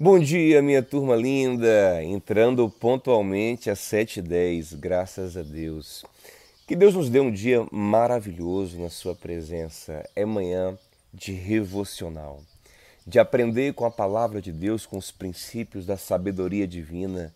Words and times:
Bom 0.00 0.16
dia, 0.16 0.62
minha 0.62 0.80
turma 0.80 1.16
linda! 1.16 2.00
Entrando 2.04 2.70
pontualmente 2.70 3.68
às 3.68 3.80
7h10, 3.80 4.76
graças 4.78 5.36
a 5.36 5.42
Deus. 5.42 6.04
Que 6.68 6.76
Deus 6.76 6.94
nos 6.94 7.10
dê 7.10 7.18
um 7.18 7.32
dia 7.32 7.66
maravilhoso 7.72 8.80
na 8.80 8.90
Sua 8.90 9.12
presença. 9.12 10.08
É 10.14 10.24
manhã 10.24 10.78
de 11.12 11.32
revocional, 11.32 12.40
de 13.04 13.18
aprender 13.18 13.74
com 13.74 13.84
a 13.84 13.90
palavra 13.90 14.40
de 14.40 14.52
Deus, 14.52 14.86
com 14.86 14.96
os 14.96 15.10
princípios 15.10 15.84
da 15.84 15.96
sabedoria 15.96 16.68
divina, 16.68 17.34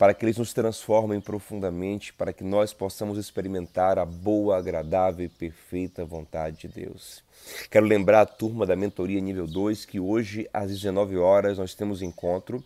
para 0.00 0.14
que 0.14 0.24
eles 0.24 0.38
nos 0.38 0.54
transformem 0.54 1.20
profundamente, 1.20 2.10
para 2.14 2.32
que 2.32 2.42
nós 2.42 2.72
possamos 2.72 3.18
experimentar 3.18 3.98
a 3.98 4.06
boa, 4.06 4.56
agradável 4.56 5.26
e 5.26 5.28
perfeita 5.28 6.06
vontade 6.06 6.60
de 6.60 6.68
Deus. 6.68 7.22
Quero 7.70 7.84
lembrar 7.84 8.22
a 8.22 8.26
turma 8.26 8.64
da 8.64 8.74
mentoria 8.74 9.20
nível 9.20 9.46
2 9.46 9.84
que 9.84 10.00
hoje 10.00 10.48
às 10.54 10.70
19 10.70 11.18
horas 11.18 11.58
nós 11.58 11.74
temos 11.74 12.00
encontro 12.00 12.64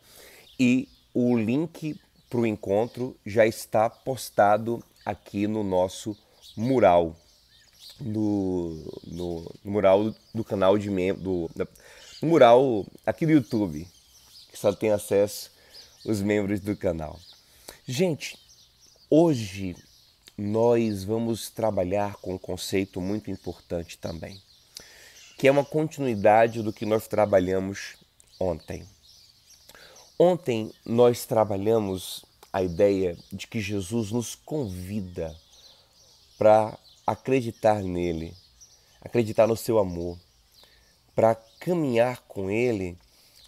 e 0.61 0.89
o 1.12 1.37
link 1.37 2.01
para 2.30 2.39
o 2.39 2.47
encontro 2.47 3.16
já 3.27 3.45
está 3.45 3.91
postado 3.91 4.80
aqui 5.05 5.48
no 5.48 5.64
nosso 5.64 6.16
mural, 6.56 7.16
no, 8.01 8.77
no, 9.09 9.53
no 9.64 9.73
mural 9.73 10.14
do 10.33 10.45
canal 10.45 10.78
de 10.78 10.89
membro, 10.89 11.51
no 12.23 12.28
mural 12.28 12.87
aqui 13.05 13.27
do 13.27 13.33
YouTube, 13.33 13.89
que 14.53 14.56
só 14.56 14.73
tem 14.73 14.92
acesso 14.92 15.53
os 16.05 16.21
membros 16.21 16.61
do 16.61 16.77
canal. 16.77 17.19
Gente, 17.87 18.39
hoje 19.09 19.75
nós 20.37 21.05
vamos 21.05 21.49
trabalhar 21.49 22.17
com 22.17 22.35
um 22.35 22.39
conceito 22.39 23.01
muito 23.01 23.31
importante 23.31 23.97
também, 23.97 24.41
que 25.39 25.48
é 25.48 25.51
uma 25.51 25.65
continuidade 25.65 26.62
do 26.62 26.73
que 26.73 26.85
nós 26.85 27.09
trabalhamos 27.09 27.97
ontem. 28.39 28.87
Ontem 30.19 30.73
nós 30.84 31.25
trabalhamos 31.25 32.25
a 32.53 32.62
ideia 32.62 33.17
de 33.33 33.47
que 33.47 33.61
Jesus 33.61 34.12
nos 34.12 34.34
convida 34.34 35.34
para 36.39 36.78
acreditar 37.06 37.83
nele, 37.83 38.34
acreditar 39.00 39.47
no 39.47 39.56
seu 39.56 39.78
amor, 39.78 40.19
para 41.15 41.34
caminhar 41.59 42.21
com 42.28 42.50
ele, 42.50 42.97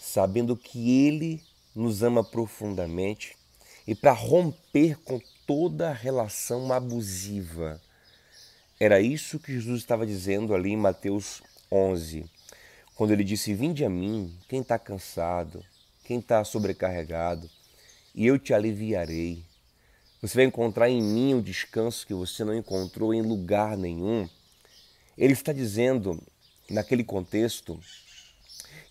sabendo 0.01 0.57
que 0.57 1.07
ele 1.07 1.43
nos 1.77 2.03
ama 2.03 2.25
profundamente 2.25 3.37
e 3.87 3.95
para 3.95 4.13
romper 4.13 4.99
com 5.05 5.21
toda 5.47 5.93
relação 5.93 6.73
abusiva. 6.73 7.81
Era 8.81 9.01
isso 9.01 9.39
que 9.39 9.53
Jesus 9.53 9.81
estava 9.81 10.07
dizendo 10.07 10.55
ali 10.55 10.71
em 10.71 10.77
Mateus 10.77 11.43
11, 11.71 12.25
quando 12.95 13.13
ele 13.13 13.23
disse: 13.23 13.55
Vinde 13.55 13.85
a 13.85 13.91
mim, 13.91 14.37
quem 14.49 14.61
está 14.61 14.79
cansado, 14.79 15.63
quem 16.05 16.19
está 16.19 16.43
sobrecarregado, 16.45 17.49
e 18.15 18.27
eu 18.27 18.39
te 18.39 18.55
aliviarei. 18.55 19.45
Você 20.23 20.39
vai 20.39 20.45
encontrar 20.47 20.89
em 20.89 21.03
mim 21.03 21.35
o 21.35 21.43
descanso 21.43 22.07
que 22.07 22.15
você 22.15 22.43
não 22.43 22.57
encontrou 22.57 23.13
em 23.13 23.23
lugar 23.23 23.77
nenhum. 23.77 24.29
Ele 25.17 25.33
está 25.35 25.53
dizendo, 25.53 26.23
naquele 26.69 27.05
contexto, 27.05 27.79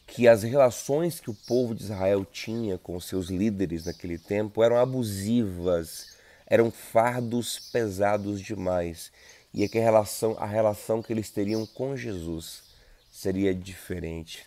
que 0.08 0.28
as 0.28 0.44
relações 0.44 1.20
que 1.20 1.30
o 1.30 1.34
povo 1.34 1.74
de 1.74 1.84
Israel 1.84 2.26
tinha 2.26 2.78
com 2.78 3.00
seus 3.00 3.28
líderes 3.28 3.86
naquele 3.86 4.18
tempo 4.18 4.64
eram 4.64 4.78
abusivas, 4.78 6.16
eram 6.46 6.72
fardos 6.72 7.60
pesados 7.72 8.40
demais, 8.40 9.12
e 9.54 9.68
que 9.68 9.80
a 9.80 9.84
relação, 9.84 10.36
a 10.38 10.46
relação 10.46 11.02
que 11.02 11.12
eles 11.12 11.30
teriam 11.30 11.66
com 11.66 11.98
Jesus 11.98 12.64
seria 13.12 13.54
diferente. 13.54 14.46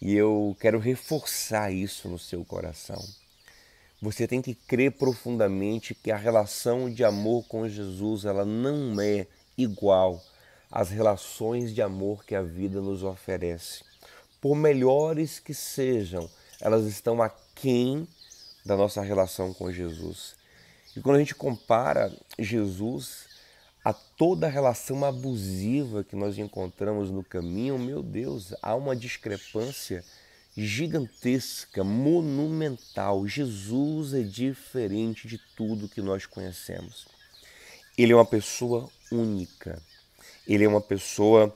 E 0.00 0.14
eu 0.14 0.56
quero 0.60 0.78
reforçar 0.78 1.70
isso 1.70 2.08
no 2.08 2.18
seu 2.18 2.44
coração. 2.44 3.02
Você 4.02 4.26
tem 4.26 4.42
que 4.42 4.54
crer 4.54 4.92
profundamente 4.92 5.94
que 5.94 6.10
a 6.10 6.16
relação 6.16 6.90
de 6.90 7.02
amor 7.02 7.46
com 7.46 7.68
Jesus 7.68 8.24
ela 8.24 8.44
não 8.44 9.00
é 9.00 9.26
igual 9.56 10.22
às 10.70 10.90
relações 10.90 11.74
de 11.74 11.80
amor 11.80 12.24
que 12.24 12.34
a 12.34 12.42
vida 12.42 12.80
nos 12.80 13.02
oferece 13.02 13.85
por 14.40 14.54
melhores 14.54 15.38
que 15.38 15.54
sejam, 15.54 16.28
elas 16.60 16.86
estão 16.86 17.22
aquém 17.22 18.06
da 18.64 18.76
nossa 18.76 19.00
relação 19.02 19.52
com 19.54 19.72
Jesus. 19.72 20.34
E 20.96 21.00
quando 21.00 21.16
a 21.16 21.18
gente 21.18 21.34
compara 21.34 22.12
Jesus 22.38 23.26
a 23.84 23.92
toda 23.92 24.46
a 24.46 24.50
relação 24.50 25.04
abusiva 25.04 26.02
que 26.02 26.16
nós 26.16 26.38
encontramos 26.38 27.10
no 27.10 27.22
caminho, 27.22 27.78
meu 27.78 28.02
Deus, 28.02 28.54
há 28.62 28.74
uma 28.74 28.96
discrepância 28.96 30.04
gigantesca, 30.56 31.84
monumental. 31.84 33.28
Jesus 33.28 34.14
é 34.14 34.22
diferente 34.22 35.28
de 35.28 35.38
tudo 35.54 35.88
que 35.88 36.00
nós 36.00 36.24
conhecemos. 36.24 37.06
Ele 37.96 38.12
é 38.12 38.16
uma 38.16 38.24
pessoa 38.24 38.90
única. 39.12 39.80
Ele 40.46 40.64
é 40.64 40.68
uma 40.68 40.80
pessoa 40.80 41.54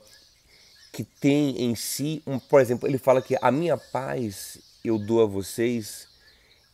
que 0.91 1.03
tem 1.03 1.63
em 1.63 1.75
si, 1.75 2.21
um, 2.27 2.37
por 2.37 2.59
exemplo, 2.59 2.87
ele 2.87 2.97
fala 2.97 3.21
que 3.21 3.37
a 3.41 3.51
minha 3.51 3.77
paz 3.77 4.59
eu 4.83 4.97
dou 4.97 5.21
a 5.21 5.25
vocês 5.25 6.07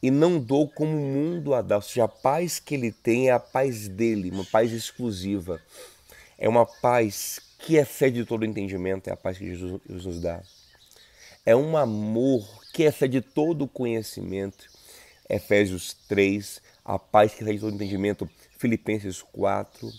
e 0.02 0.10
não 0.10 0.40
dou 0.40 0.68
como 0.68 0.96
o 0.96 1.00
mundo 1.00 1.54
a 1.54 1.62
dá. 1.62 1.76
Ou 1.76 1.82
seja, 1.82 2.06
a 2.06 2.08
paz 2.08 2.60
que 2.60 2.76
ele 2.76 2.92
tem 2.92 3.30
é 3.30 3.32
a 3.32 3.40
paz 3.40 3.88
dele, 3.88 4.32
uma 4.32 4.46
paz 4.46 4.72
exclusiva. 4.72 5.62
É 6.38 6.48
uma 6.48 6.66
paz 6.66 7.40
que 7.60 7.76
excede 7.76 8.24
todo 8.26 8.46
entendimento, 8.46 9.08
é 9.08 9.14
a 9.14 9.18
paz 9.18 9.38
que 9.38 9.48
Jesus 9.48 9.82
nos 9.88 10.22
dá. 10.22 10.42
É 11.46 11.56
um 11.56 11.76
amor 11.76 12.46
que 12.74 12.84
excede 12.84 13.22
todo 13.22 13.64
o 13.64 13.68
conhecimento. 13.68 14.70
Efésios 15.30 15.94
3, 16.08 16.62
a 16.86 16.98
paz 16.98 17.34
que 17.34 17.44
excede 17.44 17.60
todo 17.60 17.74
entendimento. 17.74 18.30
Filipenses 18.58 19.22
4. 19.22 19.92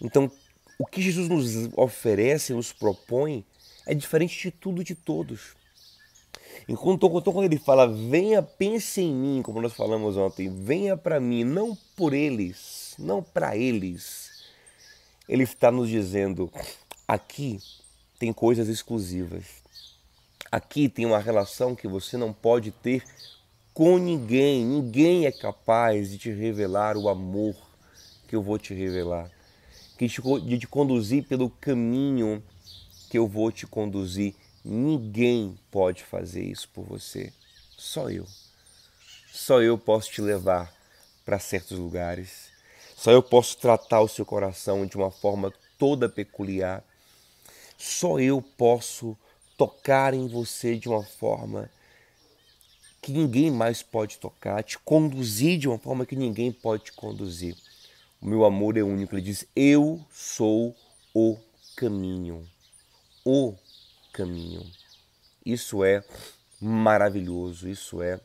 Então, 0.00 0.30
o 0.78 0.86
que 0.86 1.02
Jesus 1.02 1.28
nos 1.28 1.70
oferece, 1.76 2.52
nos 2.52 2.72
propõe, 2.72 3.44
é 3.86 3.94
diferente 3.94 4.40
de 4.40 4.50
tudo 4.50 4.84
de 4.84 4.94
todos. 4.94 5.54
Enquanto, 6.68 7.08
quando 7.10 7.44
ele 7.44 7.58
fala, 7.58 7.88
venha, 7.88 8.42
pense 8.42 9.00
em 9.00 9.12
mim, 9.12 9.42
como 9.42 9.60
nós 9.60 9.72
falamos 9.72 10.16
ontem, 10.16 10.48
venha 10.48 10.96
para 10.96 11.18
mim, 11.18 11.44
não 11.44 11.76
por 11.96 12.12
eles, 12.12 12.94
não 12.98 13.22
para 13.22 13.56
eles. 13.56 14.30
Ele 15.28 15.42
está 15.42 15.70
nos 15.70 15.88
dizendo, 15.88 16.52
aqui 17.06 17.58
tem 18.18 18.32
coisas 18.32 18.68
exclusivas. 18.68 19.44
Aqui 20.50 20.88
tem 20.88 21.06
uma 21.06 21.18
relação 21.18 21.74
que 21.74 21.88
você 21.88 22.16
não 22.16 22.32
pode 22.32 22.70
ter 22.70 23.02
com 23.74 23.98
ninguém. 23.98 24.64
Ninguém 24.64 25.26
é 25.26 25.32
capaz 25.32 26.10
de 26.10 26.18
te 26.18 26.30
revelar 26.30 26.96
o 26.96 27.08
amor 27.08 27.56
que 28.28 28.36
eu 28.36 28.42
vou 28.42 28.58
te 28.58 28.72
revelar, 28.72 29.30
que 29.98 30.06
de 30.06 30.58
te 30.58 30.66
conduzir 30.66 31.26
pelo 31.26 31.50
caminho 31.50 32.42
que 33.12 33.18
eu 33.18 33.28
vou 33.28 33.52
te 33.52 33.66
conduzir. 33.66 34.34
Ninguém 34.64 35.58
pode 35.70 36.02
fazer 36.02 36.42
isso 36.42 36.66
por 36.70 36.86
você. 36.86 37.30
Só 37.76 38.08
eu. 38.08 38.26
Só 39.30 39.60
eu 39.60 39.76
posso 39.76 40.10
te 40.10 40.22
levar 40.22 40.74
para 41.22 41.38
certos 41.38 41.78
lugares. 41.78 42.48
Só 42.96 43.10
eu 43.10 43.22
posso 43.22 43.58
tratar 43.58 44.00
o 44.00 44.08
seu 44.08 44.24
coração 44.24 44.86
de 44.86 44.96
uma 44.96 45.10
forma 45.10 45.52
toda 45.78 46.08
peculiar. 46.08 46.82
Só 47.76 48.18
eu 48.18 48.40
posso 48.40 49.14
tocar 49.58 50.14
em 50.14 50.26
você 50.26 50.78
de 50.78 50.88
uma 50.88 51.04
forma 51.04 51.68
que 53.02 53.12
ninguém 53.12 53.50
mais 53.50 53.82
pode 53.82 54.16
tocar, 54.16 54.64
te 54.64 54.78
conduzir 54.78 55.58
de 55.58 55.68
uma 55.68 55.78
forma 55.78 56.06
que 56.06 56.16
ninguém 56.16 56.50
pode 56.50 56.84
te 56.84 56.92
conduzir. 56.92 57.58
O 58.22 58.26
meu 58.26 58.42
amor 58.46 58.78
é 58.78 58.82
único. 58.82 59.14
Ele 59.14 59.20
diz: 59.20 59.46
Eu 59.54 60.02
sou 60.10 60.74
o 61.12 61.36
caminho 61.76 62.50
o 63.24 63.54
caminho. 64.12 64.64
Isso 65.44 65.84
é 65.84 66.04
maravilhoso, 66.60 67.68
isso 67.68 68.02
é 68.02 68.20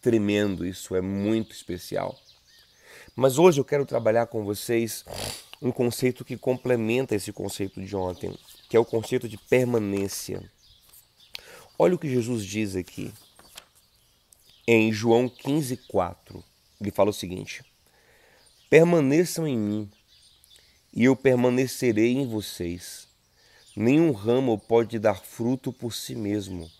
tremendo, 0.00 0.66
isso 0.66 0.94
é 0.94 1.00
muito 1.00 1.52
especial. 1.52 2.18
Mas 3.14 3.38
hoje 3.38 3.60
eu 3.60 3.64
quero 3.64 3.86
trabalhar 3.86 4.26
com 4.26 4.44
vocês 4.44 5.04
um 5.60 5.72
conceito 5.72 6.24
que 6.24 6.36
complementa 6.36 7.14
esse 7.14 7.32
conceito 7.32 7.80
de 7.82 7.96
ontem, 7.96 8.36
que 8.68 8.76
é 8.76 8.80
o 8.80 8.84
conceito 8.84 9.28
de 9.28 9.38
permanência. 9.38 10.42
Olha 11.78 11.94
o 11.94 11.98
que 11.98 12.08
Jesus 12.08 12.44
diz 12.44 12.76
aqui 12.76 13.12
em 14.66 14.92
João 14.92 15.28
15:4. 15.28 16.42
Ele 16.80 16.90
fala 16.90 17.10
o 17.10 17.14
seguinte: 17.14 17.64
Permaneçam 18.68 19.46
em 19.46 19.56
mim, 19.56 19.90
e 20.92 21.04
eu 21.04 21.14
permanecerei 21.14 22.12
em 22.12 22.26
vocês. 22.26 23.06
Nenhum 23.76 24.10
ramo 24.10 24.56
pode 24.58 24.98
dar 24.98 25.22
fruto 25.22 25.70
por 25.70 25.92
si 25.92 26.14
mesmo, 26.14 26.70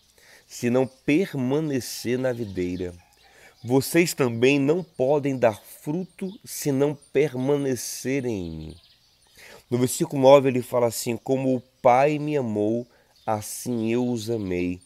se 0.47 0.71
não 0.71 0.87
permanecer 0.87 2.19
na 2.19 2.33
videira. 2.33 2.95
Vocês 3.63 4.15
também 4.15 4.59
não 4.59 4.83
podem 4.83 5.37
dar 5.37 5.61
fruto 5.61 6.33
se 6.43 6.73
não 6.73 6.95
permanecerem 7.13 8.47
em 8.47 8.51
mim. 8.51 8.77
No 9.69 9.77
versículo 9.77 10.23
9 10.23 10.49
ele 10.49 10.63
fala 10.63 10.87
assim: 10.87 11.19
Como 11.19 11.55
o 11.55 11.63
Pai 11.83 12.19
me 12.19 12.35
amou, 12.35 12.87
assim 13.27 13.93
eu 13.93 14.09
os 14.09 14.31
amei. 14.31 14.81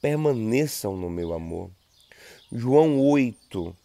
permaneçam 0.00 0.96
no 0.96 1.08
meu 1.08 1.32
amor. 1.32 1.70
João 2.50 2.98
8, 2.98 3.76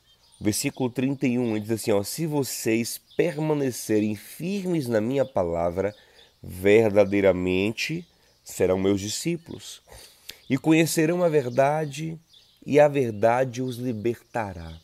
versículo 0.41 0.89
31, 0.89 1.51
ele 1.51 1.59
diz 1.59 1.71
assim: 1.71 1.91
ó, 1.91 2.01
Se 2.01 2.25
vocês 2.25 2.99
permanecerem 3.15 4.15
firmes 4.15 4.87
na 4.87 4.99
minha 4.99 5.23
palavra, 5.23 5.93
verdadeiramente 6.41 8.05
serão 8.43 8.77
meus 8.77 9.01
discípulos 9.01 9.81
e 10.49 10.57
conhecerão 10.57 11.23
a 11.23 11.29
verdade, 11.29 12.17
e 12.65 12.79
a 12.79 12.87
verdade 12.87 13.61
os 13.61 13.77
libertará. 13.77 14.79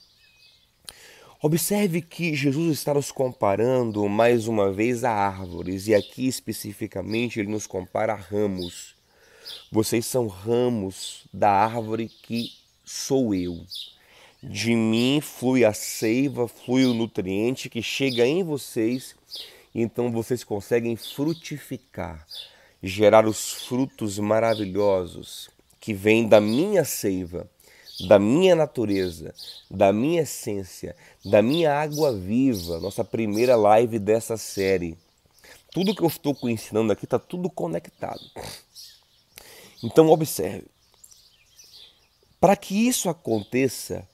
Observe 1.42 2.02
que 2.02 2.34
Jesus 2.36 2.78
está 2.78 2.94
nos 2.94 3.12
comparando 3.12 4.08
mais 4.08 4.48
uma 4.48 4.72
vez 4.72 5.04
a 5.04 5.12
árvores, 5.12 5.88
e 5.88 5.94
aqui 5.94 6.28
especificamente 6.28 7.40
ele 7.40 7.52
nos 7.52 7.68
compara 7.68 8.14
a 8.14 8.18
ramos. 8.18 8.96
Vocês 9.70 10.06
são 10.06 10.28
ramos 10.28 11.26
da 11.34 11.52
árvore 11.52 12.08
que 12.08 12.54
sou 12.86 13.36
eu. 13.36 13.62
De 14.42 14.76
mim 14.76 15.20
flui 15.22 15.66
a 15.66 15.74
seiva, 15.74 16.48
flui 16.48 16.86
o 16.86 16.94
nutriente 16.94 17.70
que 17.70 17.82
chega 17.82 18.26
em 18.26 18.44
vocês, 18.44 19.16
então 19.74 20.12
vocês 20.12 20.44
conseguem 20.44 20.96
frutificar, 20.96 22.26
gerar 22.82 23.26
os 23.26 23.54
frutos 23.54 24.20
maravilhosos 24.20 25.50
que 25.80 25.94
vêm 25.94 26.28
da 26.28 26.40
minha 26.40 26.86
seiva 26.86 27.50
da 28.08 28.18
minha 28.18 28.56
natureza, 28.56 29.34
da 29.70 29.94
minha 29.94 30.24
essência, 30.24 30.96
da 31.24 31.42
minha 31.42 31.74
água 31.74 32.12
viva, 32.12 32.80
nossa 32.80 33.04
primeira 33.04 33.56
live 33.56 34.00
dessa 34.00 34.36
série. 34.36 34.98
Tudo 35.72 35.96
que 35.96 36.02
eu 36.02 36.08
estou 36.08 36.38
ensinando 36.44 36.92
aqui 36.92 37.06
está 37.06 37.20
tudo 37.20 37.50
conectado. 37.50 38.22
Então 39.84 40.10
observe. 40.10 40.66
Para 42.40 42.56
que 42.56 42.88
isso 42.88 43.10
aconteça, 43.10 44.08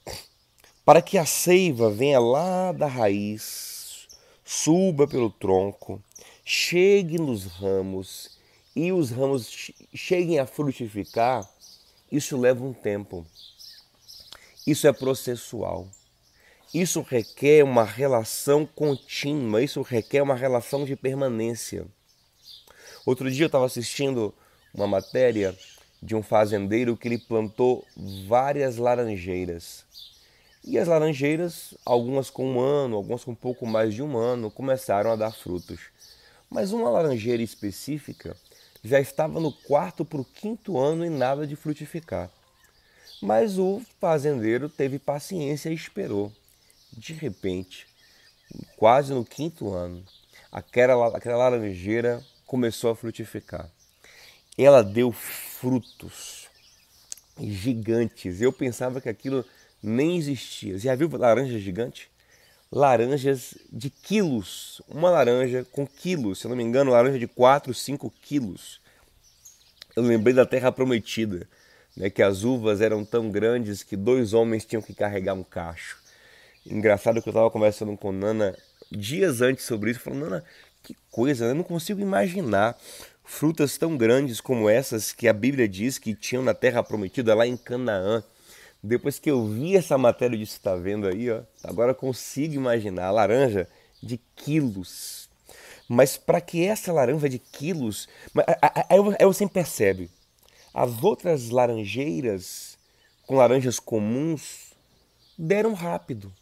para 0.84 1.02
que 1.02 1.18
a 1.18 1.26
seiva 1.26 1.90
venha 1.90 2.20
lá 2.20 2.72
da 2.72 2.86
raiz, 2.86 3.69
suba 4.52 5.06
pelo 5.06 5.30
tronco, 5.30 6.02
chegue 6.44 7.20
nos 7.20 7.44
ramos 7.44 8.36
e 8.74 8.90
os 8.90 9.08
ramos 9.08 9.48
cheguem 9.94 10.40
a 10.40 10.46
frutificar, 10.46 11.48
isso 12.10 12.36
leva 12.36 12.64
um 12.64 12.72
tempo. 12.72 13.24
Isso 14.66 14.88
é 14.88 14.92
processual. 14.92 15.86
Isso 16.74 17.00
requer 17.00 17.62
uma 17.62 17.84
relação 17.84 18.66
contínua, 18.66 19.62
isso 19.62 19.82
requer 19.82 20.20
uma 20.20 20.34
relação 20.34 20.84
de 20.84 20.96
permanência. 20.96 21.86
Outro 23.06 23.30
dia 23.30 23.44
eu 23.44 23.46
estava 23.46 23.66
assistindo 23.66 24.34
uma 24.74 24.88
matéria 24.88 25.56
de 26.02 26.16
um 26.16 26.24
fazendeiro 26.24 26.96
que 26.96 27.06
ele 27.06 27.18
plantou 27.18 27.86
várias 28.26 28.78
laranjeiras. 28.78 29.84
E 30.62 30.78
as 30.78 30.86
laranjeiras, 30.86 31.74
algumas 31.84 32.28
com 32.28 32.54
um 32.54 32.60
ano, 32.60 32.96
algumas 32.96 33.24
com 33.24 33.30
um 33.30 33.36
pouco 33.36 33.66
mais 33.66 33.94
de 33.94 34.02
um 34.02 34.16
ano, 34.18 34.50
começaram 34.50 35.10
a 35.10 35.16
dar 35.16 35.32
frutos. 35.32 35.80
Mas 36.50 36.72
uma 36.72 36.90
laranjeira 36.90 37.42
específica 37.42 38.36
já 38.82 39.00
estava 39.00 39.40
no 39.40 39.52
quarto 39.52 40.04
para 40.04 40.20
o 40.20 40.24
quinto 40.24 40.78
ano 40.78 41.04
e 41.04 41.10
nada 41.10 41.46
de 41.46 41.56
frutificar. 41.56 42.30
Mas 43.22 43.58
o 43.58 43.80
fazendeiro 44.00 44.68
teve 44.68 44.98
paciência 44.98 45.70
e 45.70 45.74
esperou. 45.74 46.32
De 46.92 47.12
repente, 47.12 47.86
quase 48.76 49.12
no 49.12 49.24
quinto 49.24 49.72
ano, 49.72 50.04
aquela, 50.50 51.16
aquela 51.16 51.36
laranjeira 51.36 52.24
começou 52.46 52.90
a 52.90 52.96
frutificar. 52.96 53.70
Ela 54.58 54.82
deu 54.82 55.12
frutos 55.12 56.48
gigantes. 57.38 58.40
Eu 58.40 58.52
pensava 58.52 59.00
que 59.00 59.08
aquilo 59.08 59.44
nem 59.82 60.16
existia. 60.16 60.78
Já 60.78 60.94
viu 60.94 61.08
laranja 61.12 61.58
gigante? 61.58 62.10
Laranjas 62.70 63.54
de 63.72 63.90
quilos. 63.90 64.80
Uma 64.88 65.10
laranja 65.10 65.66
com 65.72 65.86
quilos, 65.86 66.40
se 66.40 66.46
eu 66.46 66.50
não 66.50 66.56
me 66.56 66.62
engano, 66.62 66.90
laranja 66.90 67.18
de 67.18 67.26
4, 67.26 67.72
5 67.72 68.12
quilos. 68.22 68.80
Eu 69.96 70.02
lembrei 70.02 70.34
da 70.34 70.46
terra 70.46 70.70
prometida 70.70 71.48
né, 71.96 72.08
que 72.08 72.22
as 72.22 72.44
uvas 72.44 72.80
eram 72.80 73.04
tão 73.04 73.30
grandes 73.30 73.82
que 73.82 73.96
dois 73.96 74.32
homens 74.32 74.64
tinham 74.64 74.82
que 74.82 74.94
carregar 74.94 75.34
um 75.34 75.42
cacho. 75.42 75.98
Engraçado 76.64 77.20
que 77.20 77.28
eu 77.28 77.32
estava 77.32 77.50
conversando 77.50 77.96
com 77.96 78.12
Nana 78.12 78.56
dias 78.90 79.40
antes 79.40 79.64
sobre 79.64 79.90
isso, 79.90 80.00
falando, 80.00 80.20
Nana, 80.20 80.44
que 80.82 80.96
coisa, 81.10 81.46
eu 81.46 81.54
não 81.54 81.62
consigo 81.62 82.00
imaginar 82.00 82.78
frutas 83.24 83.78
tão 83.78 83.96
grandes 83.96 84.40
como 84.40 84.68
essas 84.68 85.12
que 85.12 85.28
a 85.28 85.32
Bíblia 85.32 85.68
diz 85.68 85.98
que 85.98 86.14
tinham 86.14 86.42
na 86.42 86.54
terra 86.54 86.82
prometida 86.82 87.34
lá 87.34 87.46
em 87.46 87.56
Canaã. 87.56 88.22
Depois 88.82 89.18
que 89.18 89.30
eu 89.30 89.46
vi 89.46 89.76
essa 89.76 89.98
matéria 89.98 90.38
disso, 90.38 90.54
está 90.54 90.74
vendo 90.74 91.06
aí, 91.06 91.30
ó, 91.30 91.42
agora 91.62 91.90
eu 91.90 91.94
consigo 91.94 92.54
imaginar 92.54 93.06
a 93.06 93.10
laranja 93.10 93.68
de 94.02 94.18
quilos. 94.34 95.28
Mas 95.86 96.16
para 96.16 96.40
que 96.40 96.64
essa 96.64 96.92
laranja 96.92 97.28
de 97.28 97.38
quilos, 97.38 98.08
aí 98.88 99.26
você 99.26 99.46
percebe, 99.46 100.10
as 100.72 101.02
outras 101.02 101.50
laranjeiras, 101.50 102.78
com 103.26 103.36
laranjas 103.36 103.78
comuns, 103.78 104.72
deram 105.36 105.74
rápido. 105.74 106.32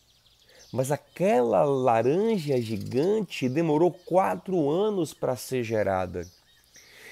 Mas 0.73 0.93
aquela 0.93 1.65
laranja 1.65 2.61
gigante 2.61 3.49
demorou 3.49 3.91
quatro 3.91 4.71
anos 4.71 5.15
para 5.15 5.35
ser 5.35 5.65
gerada. 5.65 6.27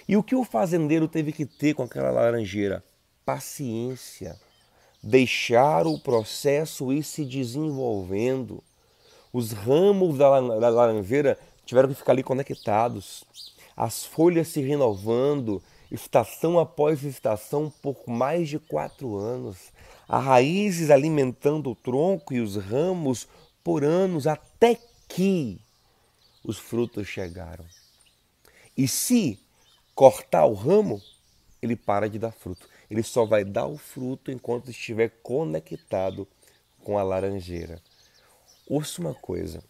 E 0.06 0.16
o 0.16 0.22
que 0.22 0.36
o 0.36 0.44
fazendeiro 0.44 1.08
teve 1.08 1.32
que 1.32 1.46
ter 1.46 1.74
com 1.74 1.82
aquela 1.82 2.10
laranjeira? 2.10 2.84
Paciência. 3.24 4.38
Deixar 5.06 5.86
o 5.86 6.00
processo 6.00 6.92
ir 6.92 7.04
se 7.04 7.24
desenvolvendo. 7.24 8.60
Os 9.32 9.52
ramos 9.52 10.18
da 10.18 10.28
laranjeira 10.28 11.38
tiveram 11.64 11.88
que 11.88 11.94
ficar 11.94 12.10
ali 12.10 12.24
conectados. 12.24 13.22
As 13.76 14.04
folhas 14.04 14.48
se 14.48 14.60
renovando, 14.60 15.62
estação 15.92 16.58
após 16.58 17.04
estação 17.04 17.72
por 17.80 17.96
mais 18.08 18.48
de 18.48 18.58
quatro 18.58 19.14
anos, 19.16 19.70
as 20.08 20.24
raízes 20.24 20.90
alimentando 20.90 21.70
o 21.70 21.76
tronco 21.76 22.34
e 22.34 22.40
os 22.40 22.56
ramos 22.56 23.28
por 23.62 23.84
anos, 23.84 24.26
até 24.26 24.76
que 25.06 25.60
os 26.42 26.58
frutos 26.58 27.06
chegaram. 27.06 27.64
E 28.76 28.88
se 28.88 29.38
cortar 29.94 30.46
o 30.46 30.54
ramo, 30.54 31.00
ele 31.62 31.76
para 31.76 32.10
de 32.10 32.18
dar 32.18 32.32
fruto. 32.32 32.68
Ele 32.90 33.02
só 33.02 33.24
vai 33.24 33.44
dar 33.44 33.66
o 33.66 33.76
fruto 33.76 34.30
enquanto 34.30 34.70
estiver 34.70 35.10
conectado 35.22 36.26
com 36.82 36.98
a 36.98 37.02
laranjeira. 37.02 37.80
Ouça 38.68 39.00
uma 39.00 39.14
coisa: 39.14 39.62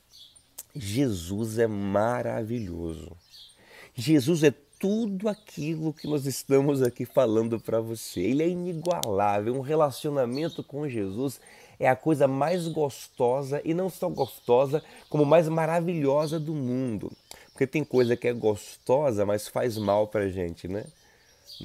Jesus 0.75 1.58
é 1.58 1.66
maravilhoso. 1.66 3.16
Jesus 3.94 4.42
é 4.42 4.52
tudo 4.78 5.28
aquilo 5.28 5.92
que 5.92 6.06
nós 6.06 6.26
estamos 6.26 6.82
aqui 6.82 7.06
falando 7.06 7.58
para 7.58 7.80
você. 7.80 8.20
Ele 8.20 8.42
é 8.42 8.49
inigualável. 8.49 9.54
Um 9.54 9.61
relacionamento 9.61 10.62
com 10.62 10.88
Jesus 10.88 11.40
é 11.78 11.88
a 11.88 11.96
coisa 11.96 12.28
mais 12.28 12.68
gostosa 12.68 13.61
e 13.64 13.73
não 13.73 13.88
só 13.88 14.08
gostosa, 14.08 14.82
como 15.08 15.25
mais 15.25 15.49
maravilhosa 15.49 16.38
do 16.38 16.54
mundo. 16.54 17.11
Porque 17.52 17.66
tem 17.66 17.85
coisa 17.85 18.16
que 18.16 18.28
é 18.28 18.32
gostosa, 18.32 19.25
mas 19.25 19.49
faz 19.49 19.78
mal 19.78 20.06
para 20.06 20.28
gente, 20.28 20.68
né? 20.68 20.85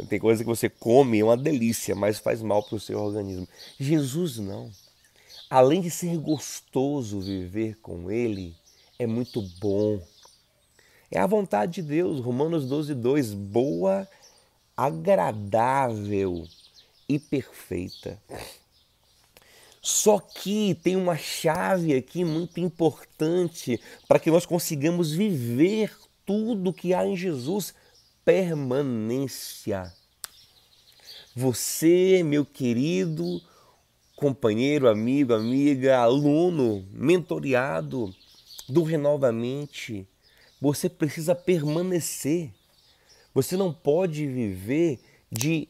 Tem 0.07 0.19
coisa 0.19 0.43
que 0.43 0.49
você 0.49 0.69
come, 0.69 1.19
é 1.19 1.23
uma 1.23 1.37
delícia, 1.37 1.95
mas 1.95 2.19
faz 2.19 2.41
mal 2.41 2.63
para 2.63 2.75
o 2.75 2.79
seu 2.79 2.99
organismo. 2.99 3.47
Jesus 3.79 4.37
não. 4.37 4.71
Além 5.49 5.81
de 5.81 5.91
ser 5.91 6.17
gostoso 6.17 7.19
viver 7.19 7.77
com 7.81 8.09
Ele, 8.09 8.55
é 8.97 9.05
muito 9.05 9.41
bom 9.59 10.01
é 11.11 11.19
a 11.19 11.27
vontade 11.27 11.73
de 11.73 11.81
Deus, 11.81 12.21
Romanos 12.21 12.65
12, 12.65 12.95
2, 12.95 13.33
boa, 13.33 14.07
agradável 14.77 16.47
e 17.07 17.19
perfeita. 17.19 18.17
Só 19.81 20.19
que 20.19 20.73
tem 20.75 20.95
uma 20.95 21.17
chave 21.17 21.93
aqui 21.93 22.23
muito 22.23 22.61
importante 22.61 23.77
para 24.07 24.19
que 24.19 24.31
nós 24.31 24.45
consigamos 24.45 25.11
viver 25.11 25.93
tudo 26.25 26.71
que 26.71 26.93
há 26.93 27.05
em 27.05 27.17
Jesus 27.17 27.73
permanência. 28.23 29.91
Você, 31.35 32.23
meu 32.23 32.45
querido 32.45 33.41
companheiro, 34.15 34.87
amigo, 34.87 35.33
amiga, 35.33 35.97
aluno, 35.97 36.85
mentoriado 36.91 38.13
do 38.69 38.83
Renovamente, 38.83 40.07
você 40.61 40.87
precisa 40.87 41.33
permanecer. 41.33 42.51
Você 43.33 43.57
não 43.57 43.73
pode 43.73 44.27
viver 44.27 44.99
de 45.31 45.67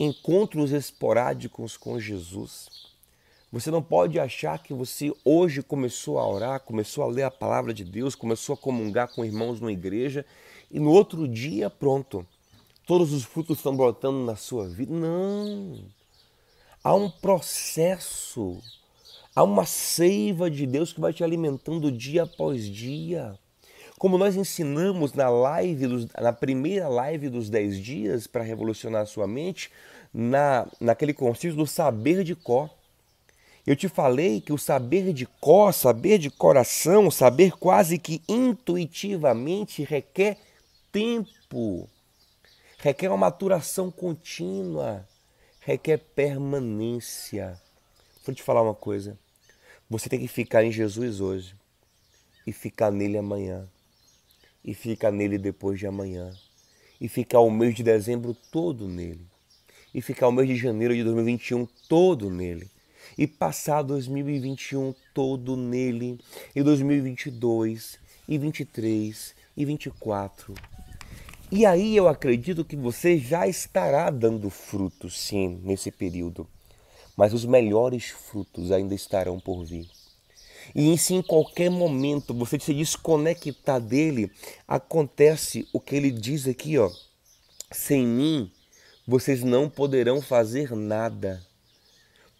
encontros 0.00 0.72
esporádicos 0.72 1.76
com 1.76 2.00
Jesus. 2.00 2.68
Você 3.52 3.70
não 3.70 3.82
pode 3.82 4.18
achar 4.18 4.60
que 4.62 4.74
você 4.74 5.12
hoje 5.24 5.62
começou 5.62 6.18
a 6.18 6.28
orar, 6.28 6.60
começou 6.60 7.04
a 7.04 7.06
ler 7.06 7.22
a 7.22 7.30
palavra 7.30 7.72
de 7.72 7.84
Deus, 7.84 8.14
começou 8.14 8.54
a 8.54 8.58
comungar 8.58 9.08
com 9.14 9.24
irmãos 9.24 9.60
na 9.60 9.70
igreja 9.70 10.26
e 10.70 10.80
no 10.80 10.90
outro 10.90 11.28
dia, 11.28 11.70
pronto, 11.70 12.26
todos 12.86 13.12
os 13.12 13.24
frutos 13.24 13.58
estão 13.58 13.76
brotando 13.76 14.24
na 14.24 14.36
sua 14.36 14.68
vida. 14.68 14.92
Não. 14.92 15.78
Há 16.82 16.94
um 16.94 17.10
processo, 17.10 18.60
há 19.34 19.42
uma 19.42 19.66
seiva 19.66 20.50
de 20.50 20.66
Deus 20.66 20.92
que 20.92 21.00
vai 21.00 21.12
te 21.12 21.24
alimentando 21.24 21.90
dia 21.90 22.24
após 22.24 22.68
dia. 22.68 23.36
Como 23.98 24.18
nós 24.18 24.36
ensinamos 24.36 25.12
na 25.14 25.28
live, 25.28 25.86
dos, 25.86 26.06
na 26.20 26.32
primeira 26.32 26.86
live 26.86 27.28
dos 27.28 27.48
10 27.48 27.78
dias 27.78 28.26
para 28.26 28.44
revolucionar 28.44 29.02
a 29.02 29.06
sua 29.06 29.26
mente, 29.26 29.70
na, 30.12 30.66
naquele 30.80 31.12
conceito 31.12 31.56
do 31.56 31.66
saber 31.66 32.22
de 32.22 32.34
cor. 32.34 32.70
Eu 33.66 33.74
te 33.74 33.88
falei 33.88 34.40
que 34.40 34.52
o 34.52 34.58
saber 34.58 35.12
de 35.12 35.26
cor, 35.26 35.74
saber 35.74 36.18
de 36.18 36.30
coração, 36.30 37.10
saber 37.10 37.52
quase 37.52 37.98
que 37.98 38.22
intuitivamente 38.28 39.82
requer 39.82 40.38
tempo, 40.96 41.86
requer 42.78 43.08
uma 43.08 43.18
maturação 43.18 43.90
contínua, 43.90 45.06
requer 45.60 45.98
permanência. 45.98 47.60
Vou 48.24 48.34
te 48.34 48.42
falar 48.42 48.62
uma 48.62 48.74
coisa. 48.74 49.18
Você 49.90 50.08
tem 50.08 50.18
que 50.18 50.26
ficar 50.26 50.64
em 50.64 50.72
Jesus 50.72 51.20
hoje 51.20 51.54
e 52.46 52.52
ficar 52.52 52.90
nele 52.90 53.18
amanhã. 53.18 53.68
E 54.64 54.72
ficar 54.72 55.12
nele 55.12 55.36
depois 55.36 55.78
de 55.78 55.86
amanhã. 55.86 56.32
E 56.98 57.10
ficar 57.10 57.40
o 57.40 57.50
mês 57.50 57.74
de 57.74 57.82
dezembro 57.82 58.34
todo 58.50 58.88
nele. 58.88 59.26
E 59.92 60.00
ficar 60.00 60.28
o 60.28 60.32
mês 60.32 60.48
de 60.48 60.56
janeiro 60.56 60.94
de 60.94 61.04
2021 61.04 61.66
todo 61.90 62.30
nele. 62.30 62.70
E 63.18 63.26
passar 63.26 63.82
2021 63.82 64.94
todo 65.12 65.58
nele, 65.58 66.18
e 66.54 66.62
2022, 66.62 67.98
e 68.26 68.38
23, 68.38 69.34
e 69.54 69.64
24. 69.64 70.54
E 71.50 71.64
aí 71.64 71.96
eu 71.96 72.08
acredito 72.08 72.64
que 72.64 72.76
você 72.76 73.18
já 73.18 73.46
estará 73.46 74.10
dando 74.10 74.50
frutos, 74.50 75.18
sim, 75.18 75.60
nesse 75.62 75.90
período. 75.90 76.46
Mas 77.16 77.32
os 77.32 77.44
melhores 77.44 78.08
frutos 78.08 78.72
ainda 78.72 78.94
estarão 78.94 79.38
por 79.38 79.64
vir. 79.64 79.88
E 80.74 80.98
se 80.98 81.14
em 81.14 81.22
qualquer 81.22 81.70
momento 81.70 82.34
você 82.34 82.58
se 82.58 82.74
desconectar 82.74 83.80
dele, 83.80 84.30
acontece 84.66 85.66
o 85.72 85.80
que 85.80 85.94
ele 85.94 86.10
diz 86.10 86.46
aqui, 86.46 86.76
ó. 86.76 86.90
Sem 87.70 88.06
mim, 88.06 88.50
vocês 89.06 89.42
não 89.42 89.70
poderão 89.70 90.20
fazer 90.20 90.74
nada 90.74 91.46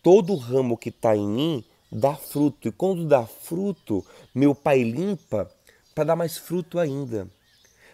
todo 0.06 0.36
ramo 0.36 0.78
que 0.78 0.90
está 0.90 1.16
em 1.16 1.26
mim 1.26 1.64
dá 1.90 2.14
fruto. 2.14 2.68
E 2.68 2.70
quando 2.70 3.04
dá 3.04 3.26
fruto, 3.26 4.06
meu 4.32 4.54
Pai 4.54 4.84
limpa 4.84 5.50
para 5.92 6.04
dar 6.04 6.14
mais 6.14 6.36
fruto 6.36 6.78
ainda. 6.78 7.28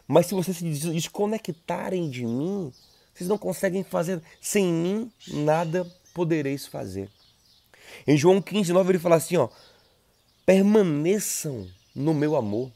Mas 0.06 0.26
se 0.26 0.34
vocês 0.34 0.56
se 0.56 0.64
desconectarem 0.64 2.08
de 2.08 2.24
mim, 2.24 2.72
vocês 3.14 3.28
não 3.28 3.38
conseguem 3.38 3.82
fazer. 3.82 4.20
Sem 4.40 4.72
mim, 4.72 5.12
nada 5.28 5.86
podereis 6.12 6.66
fazer. 6.66 7.08
Em 8.06 8.16
João 8.16 8.40
15, 8.40 8.72
9, 8.72 8.92
ele 8.92 8.98
fala 8.98 9.16
assim: 9.16 9.36
ó, 9.36 9.48
permaneçam 10.44 11.66
no 11.94 12.14
meu 12.14 12.36
amor. 12.36 12.70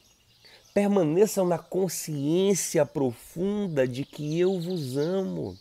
Permaneçam 0.73 1.45
na 1.45 1.57
consciência 1.57 2.85
profunda 2.85 3.87
de 3.87 4.05
que 4.05 4.39
eu 4.39 4.59
vos 4.59 4.95
amo. 4.95 5.57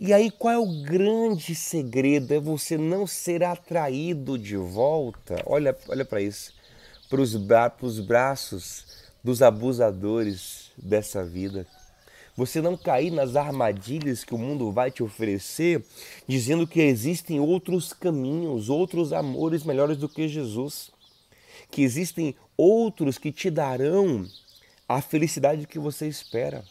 E 0.00 0.12
aí, 0.12 0.30
qual 0.32 0.54
é 0.54 0.58
o 0.58 0.82
grande 0.82 1.54
segredo? 1.54 2.34
É 2.34 2.40
você 2.40 2.76
não 2.76 3.06
ser 3.06 3.44
atraído 3.44 4.36
de 4.36 4.56
volta. 4.56 5.40
Olha, 5.46 5.76
olha 5.88 6.04
para 6.04 6.20
isso. 6.20 6.52
Para 7.08 7.20
os 7.20 7.36
bra 7.36 7.72
braços 8.04 8.86
dos 9.22 9.42
abusadores 9.42 10.67
dessa 10.82 11.24
vida. 11.24 11.66
Você 12.36 12.60
não 12.60 12.76
cair 12.76 13.10
nas 13.10 13.34
armadilhas 13.34 14.22
que 14.22 14.32
o 14.32 14.38
mundo 14.38 14.70
vai 14.70 14.92
te 14.92 15.02
oferecer, 15.02 15.84
dizendo 16.26 16.68
que 16.68 16.80
existem 16.80 17.40
outros 17.40 17.92
caminhos, 17.92 18.68
outros 18.68 19.12
amores 19.12 19.64
melhores 19.64 19.96
do 19.96 20.08
que 20.08 20.28
Jesus. 20.28 20.90
Que 21.68 21.82
existem 21.82 22.36
outros 22.56 23.18
que 23.18 23.32
te 23.32 23.50
darão 23.50 24.24
a 24.88 25.00
felicidade 25.00 25.66
que 25.66 25.78
você 25.78 26.06
espera. 26.06 26.64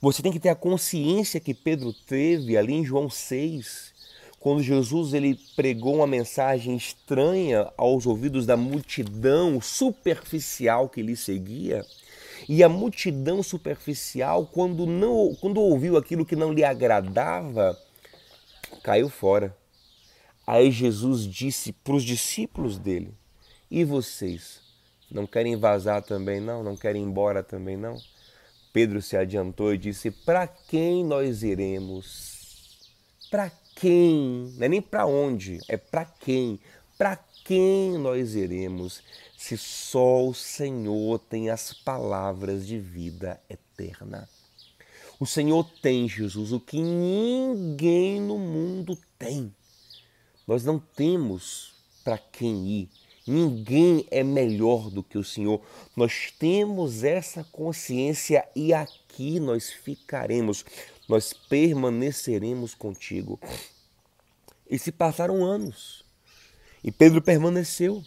Você 0.00 0.22
tem 0.22 0.32
que 0.32 0.40
ter 0.40 0.50
a 0.50 0.54
consciência 0.54 1.40
que 1.40 1.52
Pedro 1.52 1.92
teve 1.92 2.56
ali 2.56 2.74
em 2.74 2.84
João 2.84 3.10
6, 3.10 3.92
quando 4.38 4.62
Jesus 4.62 5.14
ele 5.14 5.38
pregou 5.56 5.96
uma 5.96 6.06
mensagem 6.06 6.76
estranha 6.76 7.72
aos 7.76 8.06
ouvidos 8.06 8.46
da 8.46 8.56
multidão 8.56 9.60
superficial 9.60 10.88
que 10.88 11.02
lhe 11.02 11.16
seguia. 11.16 11.84
E 12.48 12.62
a 12.62 12.68
multidão 12.68 13.42
superficial, 13.42 14.46
quando 14.46 14.86
não 14.86 15.34
quando 15.40 15.60
ouviu 15.60 15.96
aquilo 15.96 16.24
que 16.24 16.36
não 16.36 16.52
lhe 16.52 16.64
agradava, 16.64 17.78
caiu 18.82 19.08
fora. 19.08 19.56
Aí 20.46 20.70
Jesus 20.70 21.26
disse 21.26 21.72
para 21.72 21.94
os 21.94 22.04
discípulos 22.04 22.78
dele: 22.78 23.14
"E 23.70 23.84
vocês 23.84 24.60
não 25.10 25.26
querem 25.26 25.56
vazar 25.56 26.02
também 26.02 26.40
não? 26.40 26.62
Não 26.62 26.76
querem 26.76 27.02
ir 27.02 27.06
embora 27.06 27.42
também 27.42 27.76
não?" 27.76 27.96
Pedro 28.74 29.00
se 29.00 29.16
adiantou 29.16 29.72
e 29.72 29.78
disse: 29.78 30.10
Para 30.10 30.48
quem 30.48 31.04
nós 31.04 31.44
iremos? 31.44 32.90
Para 33.30 33.48
quem? 33.76 34.52
Não 34.56 34.66
é 34.66 34.68
nem 34.68 34.82
para 34.82 35.06
onde, 35.06 35.60
é 35.68 35.76
para 35.76 36.04
quem? 36.04 36.58
Para 36.98 37.16
quem 37.44 37.96
nós 37.98 38.34
iremos 38.34 39.00
se 39.44 39.58
só 39.58 40.26
o 40.26 40.34
Senhor 40.34 41.18
tem 41.18 41.50
as 41.50 41.72
palavras 41.72 42.66
de 42.66 42.78
vida 42.78 43.40
eterna? 43.48 44.28
O 45.20 45.26
Senhor 45.26 45.64
tem, 45.82 46.08
Jesus, 46.08 46.52
o 46.52 46.58
que 46.58 46.80
ninguém 46.80 48.20
no 48.20 48.38
mundo 48.38 48.98
tem. 49.18 49.54
Nós 50.46 50.64
não 50.64 50.78
temos 50.78 51.74
para 52.02 52.18
quem 52.18 52.66
ir 52.66 52.88
Ninguém 53.26 54.06
é 54.10 54.22
melhor 54.22 54.90
do 54.90 55.02
que 55.02 55.16
o 55.16 55.24
Senhor. 55.24 55.62
Nós 55.96 56.30
temos 56.38 57.02
essa 57.04 57.42
consciência 57.42 58.46
e 58.54 58.74
aqui 58.74 59.40
nós 59.40 59.70
ficaremos, 59.70 60.62
nós 61.08 61.32
permaneceremos 61.32 62.74
contigo. 62.74 63.40
E 64.68 64.78
se 64.78 64.92
passaram 64.92 65.42
anos 65.42 66.04
e 66.82 66.92
Pedro 66.92 67.22
permaneceu. 67.22 68.04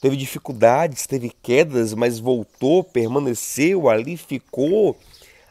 Teve 0.00 0.16
dificuldades, 0.16 1.06
teve 1.06 1.30
quedas, 1.42 1.92
mas 1.92 2.20
voltou, 2.20 2.84
permaneceu 2.84 3.88
ali, 3.88 4.16
ficou, 4.16 4.96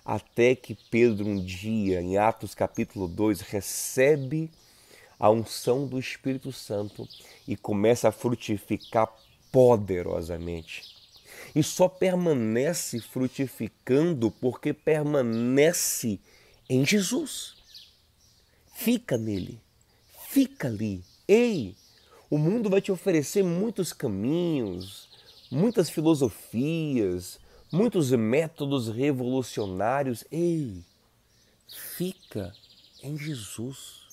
até 0.06 0.56
que 0.56 0.74
Pedro, 0.90 1.28
um 1.28 1.44
dia, 1.44 2.02
em 2.02 2.18
Atos 2.18 2.56
capítulo 2.56 3.10
2, 3.10 3.42
recebe 3.42 4.50
a 5.20 5.30
unção 5.30 5.86
do 5.86 6.00
Espírito 6.00 6.54
Santo 6.54 7.08
e 7.46 7.58
começa 7.58 8.08
a 8.08 8.12
frutificar 8.12 9.10
poderosamente. 9.52 10.96
E 11.54 11.62
só 11.62 11.90
permanece 11.90 13.02
frutificando 13.02 14.32
porque 14.32 14.72
permanece 14.74 16.20
em 16.70 16.86
Jesus. 16.86 17.56
Fica 18.74 19.18
nele, 19.18 19.60
fica 20.30 20.68
ali. 20.68 21.04
Ei, 21.28 21.76
o 22.30 22.38
mundo 22.38 22.70
vai 22.70 22.82
te 22.82 22.92
oferecer 22.92 23.44
muitos 23.44 23.94
caminhos, 23.94 25.10
muitas 25.52 25.90
filosofias, 25.90 27.40
muitos 27.72 28.12
métodos 28.12 28.90
revolucionários. 28.90 30.26
Ei, 30.32 30.84
fica 31.68 32.54
em 33.02 33.18
Jesus. 33.18 34.08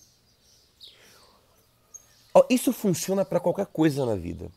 Isso 2.50 2.72
funciona 2.72 3.24
para 3.24 3.40
qualquer 3.40 3.66
coisa 3.66 4.04
na 4.04 4.14
vida. 4.14 4.50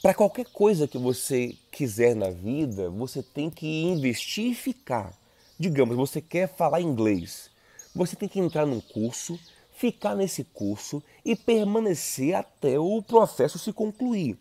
Para 0.00 0.14
qualquer 0.14 0.46
coisa 0.46 0.86
que 0.86 0.98
você 0.98 1.56
quiser 1.72 2.14
na 2.14 2.30
vida, 2.30 2.88
você 2.88 3.20
tem 3.22 3.50
que 3.50 3.82
investir 3.82 4.52
e 4.52 4.54
ficar. 4.54 5.12
Digamos, 5.58 5.96
você 5.96 6.20
quer 6.20 6.48
falar 6.48 6.80
inglês. 6.80 7.50
Você 7.94 8.14
tem 8.14 8.28
que 8.28 8.38
entrar 8.38 8.64
num 8.64 8.80
curso, 8.80 9.38
ficar 9.78 10.16
nesse 10.16 10.42
curso 10.42 11.02
e 11.24 11.36
permanecer 11.36 12.34
até 12.34 12.78
o 12.78 13.00
processo 13.00 13.58
se 13.58 13.72
concluir. 13.72 14.36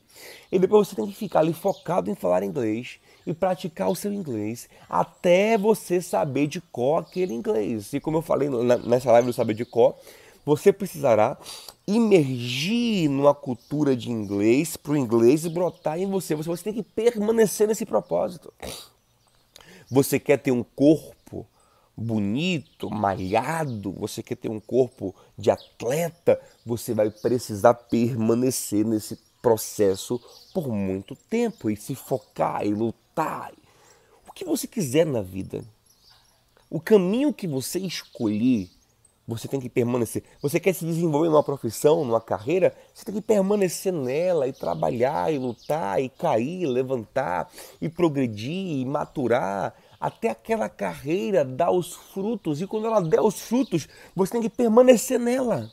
E 0.51 0.57
depois 0.57 0.87
você 0.87 0.95
tem 0.95 1.05
que 1.05 1.13
ficar 1.13 1.39
ali 1.39 1.53
focado 1.53 2.09
em 2.09 2.15
falar 2.15 2.43
inglês 2.43 2.99
e 3.25 3.33
praticar 3.33 3.89
o 3.89 3.95
seu 3.95 4.11
inglês 4.11 4.67
até 4.89 5.57
você 5.57 6.01
saber 6.01 6.47
de 6.47 6.59
cor 6.59 7.01
aquele 7.01 7.33
inglês. 7.33 7.93
E 7.93 7.99
como 7.99 8.17
eu 8.17 8.21
falei 8.21 8.49
nessa 8.49 9.11
live 9.11 9.27
do 9.27 9.33
Saber 9.33 9.53
de 9.53 9.65
Cor, 9.65 9.95
você 10.45 10.71
precisará 10.71 11.37
imergir 11.85 13.09
numa 13.09 13.35
cultura 13.35 13.95
de 13.95 14.09
inglês 14.09 14.75
para 14.77 14.93
o 14.93 14.97
inglês 14.97 15.45
brotar 15.45 15.99
em 15.99 16.09
você. 16.09 16.35
você. 16.35 16.49
Você 16.49 16.63
tem 16.63 16.73
que 16.73 16.83
permanecer 16.83 17.67
nesse 17.67 17.85
propósito. 17.85 18.51
Você 19.91 20.19
quer 20.19 20.37
ter 20.37 20.51
um 20.51 20.63
corpo 20.63 21.16
bonito, 21.97 22.91
malhado, 22.91 23.91
você 23.91 24.21
quer 24.21 24.35
ter 24.35 24.49
um 24.49 24.59
corpo 24.59 25.15
de 25.35 25.49
atleta, 25.49 26.39
você 26.63 26.93
vai 26.93 27.09
precisar 27.09 27.73
permanecer 27.73 28.85
nesse 28.85 29.17
processo 29.41 30.21
por 30.53 30.67
muito 30.69 31.15
tempo 31.15 31.71
e 31.71 31.75
se 31.75 31.95
focar 31.95 32.63
e 32.63 32.73
lutar. 32.73 33.51
O 34.27 34.31
que 34.31 34.45
você 34.45 34.67
quiser 34.67 35.07
na 35.07 35.21
vida. 35.21 35.63
O 36.69 36.79
caminho 36.79 37.33
que 37.33 37.47
você 37.47 37.79
escolher, 37.79 38.69
você 39.25 39.47
tem 39.47 39.59
que 39.59 39.69
permanecer. 39.69 40.23
Você 40.41 40.59
quer 40.59 40.73
se 40.73 40.85
desenvolver 40.85 41.29
numa 41.29 41.43
profissão, 41.43 42.05
numa 42.05 42.21
carreira, 42.21 42.75
você 42.93 43.05
tem 43.05 43.15
que 43.15 43.21
permanecer 43.21 43.91
nela 43.91 44.47
e 44.47 44.53
trabalhar 44.53 45.33
e 45.33 45.37
lutar 45.39 45.99
e 46.01 46.09
cair, 46.09 46.65
levantar 46.67 47.49
e 47.81 47.89
progredir 47.89 48.79
e 48.79 48.85
maturar 48.85 49.73
até 49.99 50.29
aquela 50.29 50.69
carreira 50.69 51.43
dar 51.43 51.71
os 51.71 51.93
frutos. 51.93 52.61
E 52.61 52.67
quando 52.67 52.87
ela 52.87 53.01
der 53.01 53.21
os 53.21 53.41
frutos, 53.41 53.87
você 54.15 54.33
tem 54.33 54.41
que 54.41 54.49
permanecer 54.49 55.19
nela. 55.19 55.71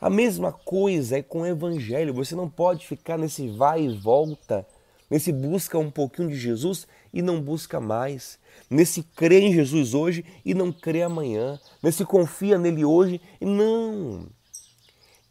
A 0.00 0.08
mesma 0.08 0.52
coisa 0.52 1.18
é 1.18 1.22
com 1.22 1.42
o 1.42 1.46
evangelho. 1.46 2.14
Você 2.14 2.34
não 2.34 2.48
pode 2.48 2.86
ficar 2.86 3.18
nesse 3.18 3.48
vai 3.48 3.82
e 3.82 3.96
volta, 3.96 4.66
nesse 5.10 5.32
busca 5.32 5.78
um 5.78 5.90
pouquinho 5.90 6.28
de 6.28 6.38
Jesus 6.38 6.86
e 7.12 7.22
não 7.22 7.40
busca 7.40 7.80
mais, 7.80 8.38
nesse 8.68 9.02
crê 9.02 9.40
em 9.40 9.52
Jesus 9.52 9.94
hoje 9.94 10.24
e 10.44 10.54
não 10.54 10.72
crê 10.72 11.02
amanhã, 11.02 11.58
nesse 11.82 12.04
confia 12.04 12.56
nele 12.56 12.84
hoje 12.84 13.20
e 13.40 13.44
não. 13.44 14.26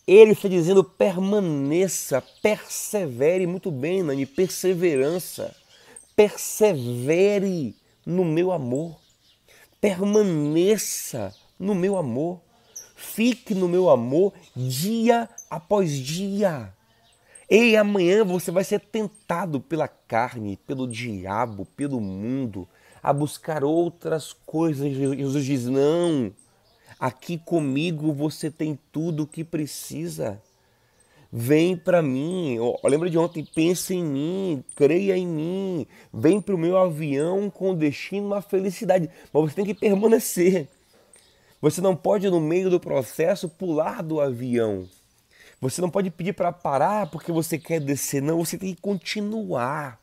Ele 0.06 0.32
está 0.32 0.50
dizendo 0.50 0.84
permaneça, 0.84 2.22
persevere 2.42 3.46
muito 3.46 3.72
bem, 3.72 4.01
Nani, 4.04 4.25
perseverança. 4.25 5.56
Persevere 6.20 7.74
no 8.06 8.26
meu 8.26 8.52
amor. 8.52 9.00
Permaneça 9.80 11.34
no 11.58 11.74
meu 11.74 11.96
amor. 11.96 12.42
Fique 12.98 13.56
no 13.56 13.70
meu 13.70 13.90
amor 13.90 14.34
dia 14.54 15.30
após 15.50 15.94
dia. 15.94 16.74
E 17.50 17.78
amanhã 17.78 18.26
você 18.26 18.52
vai 18.52 18.66
ser 18.66 18.82
tentado 18.82 19.62
pela 19.62 19.88
carne, 19.88 20.60
pelo 20.68 20.86
diabo, 20.86 21.66
pelo 21.78 22.02
mundo, 22.02 22.68
a 23.02 23.14
buscar 23.14 23.64
outras 23.64 24.34
coisas. 24.46 24.92
Jesus 24.92 25.46
diz: 25.46 25.68
não, 25.68 26.34
aqui 27.00 27.38
comigo 27.38 28.12
você 28.12 28.52
tem 28.52 28.78
tudo 28.92 29.24
o 29.24 29.28
que 29.28 29.46
precisa. 29.46 30.42
Vem 31.31 31.77
para 31.77 32.01
mim, 32.01 32.57
lembra 32.83 33.07
de 33.07 33.17
ontem, 33.17 33.45
pensa 33.45 33.93
em 33.93 34.03
mim, 34.03 34.63
creia 34.75 35.15
em 35.15 35.27
mim, 35.27 35.88
vem 36.12 36.41
para 36.41 36.55
o 36.55 36.57
meu 36.57 36.75
avião 36.75 37.51
com 37.51 37.75
destino 37.75 38.33
à 38.33 38.41
felicidade. 38.41 39.09
Mas 39.31 39.43
você 39.43 39.55
tem 39.55 39.65
que 39.65 39.75
permanecer. 39.75 40.67
Você 41.62 41.81
não 41.81 41.95
pode, 41.95 42.29
no 42.29 42.39
meio 42.39 42.69
do 42.69 42.79
processo, 42.79 43.48
pular 43.48 44.01
do 44.01 44.19
avião. 44.19 44.89
Você 45.62 45.81
não 45.81 45.89
pode 45.89 46.09
pedir 46.09 46.33
para 46.33 46.51
parar 46.51 47.12
porque 47.12 47.31
você 47.31 47.59
quer 47.59 47.79
descer. 47.79 48.21
Não, 48.21 48.43
você 48.43 48.57
tem 48.57 48.74
que 48.74 48.81
continuar. 48.81 50.00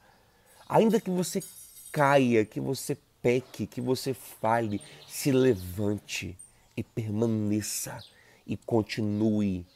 Ainda 0.69 1.01
que 1.01 1.11
você 1.11 1.43
caia, 1.91 2.45
que 2.45 2.61
você 2.61 2.97
peque, 3.23 3.67
que 3.67 3.81
você 3.81 4.15
fale, 4.15 4.81
se 5.09 5.33
levante 5.33 6.37
e 6.77 6.83
permaneça 6.83 7.99
e 8.47 8.57
continue, 8.57 9.67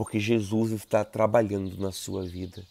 porque 0.00 0.18
Jesus 0.18 0.72
está 0.72 1.04
trabalhando 1.04 1.78
na 1.78 1.92
sua 1.92 2.22
vida. 2.22 2.62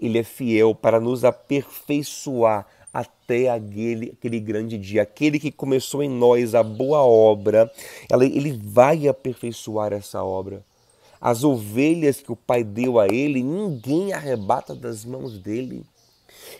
Ele 0.00 0.18
é 0.18 0.22
fiel 0.22 0.74
para 0.74 0.98
nos 0.98 1.26
aperfeiçoar 1.26 2.66
até 2.90 3.50
aquele, 3.50 4.14
aquele 4.16 4.40
grande 4.40 4.78
dia. 4.78 5.02
Aquele 5.02 5.38
que 5.38 5.52
começou 5.52 6.02
em 6.02 6.08
nós 6.08 6.54
a 6.54 6.62
boa 6.62 7.02
obra, 7.02 7.70
ele 8.10 8.58
vai 8.64 9.06
aperfeiçoar 9.06 9.92
essa 9.92 10.24
obra. 10.24 10.64
As 11.20 11.44
ovelhas 11.44 12.22
que 12.22 12.32
o 12.32 12.36
Pai 12.36 12.64
deu 12.64 12.98
a 12.98 13.06
ele, 13.08 13.42
ninguém 13.42 14.14
arrebata 14.14 14.74
das 14.74 15.04
mãos 15.04 15.38
dele. 15.38 15.84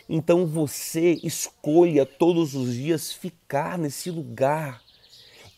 Então 0.07 0.45
você 0.45 1.19
escolha 1.23 2.05
todos 2.05 2.53
os 2.53 2.75
dias 2.75 3.11
ficar 3.11 3.75
nesse 3.75 4.11
lugar. 4.11 4.83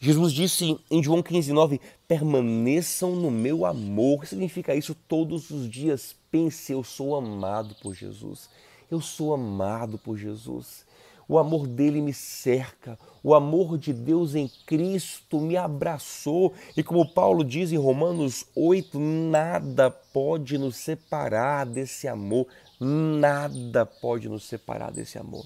Jesus 0.04 0.34
disse 0.34 0.78
em 0.92 1.02
João 1.02 1.24
15, 1.24 1.54
9: 1.54 1.80
permaneçam 2.06 3.16
no 3.16 3.32
meu 3.32 3.66
amor. 3.66 4.18
O 4.18 4.20
que 4.20 4.28
significa 4.28 4.76
isso? 4.76 4.94
Todos 4.94 5.50
os 5.50 5.70
dias 5.70 6.14
pense, 6.30 6.74
eu 6.74 6.84
sou 6.84 7.16
amado 7.16 7.74
por 7.82 7.96
Jesus. 7.96 8.50
Eu 8.92 9.00
sou 9.00 9.34
amado 9.34 9.98
por 9.98 10.18
Jesus. 10.18 10.86
O 11.26 11.38
amor 11.38 11.66
dele 11.66 12.02
me 12.02 12.14
cerca, 12.14 13.00
o 13.24 13.34
amor 13.34 13.78
de 13.78 13.94
Deus 13.94 14.36
em 14.36 14.52
Cristo 14.66 15.40
me 15.40 15.56
abraçou. 15.56 16.54
E 16.76 16.84
como 16.84 17.08
Paulo 17.08 17.42
diz 17.42 17.72
em 17.72 17.78
Romanos 17.78 18.46
8, 18.54 19.00
nada 19.00 19.90
pode 19.90 20.58
nos 20.58 20.76
separar 20.76 21.66
desse 21.66 22.10
amor, 22.10 22.46
nada 22.78 23.86
pode 23.86 24.28
nos 24.28 24.44
separar 24.44 24.92
desse 24.92 25.18
amor. 25.18 25.46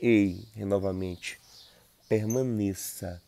Ei, 0.00 0.42
renovamente, 0.54 1.38
permaneça. 2.08 3.20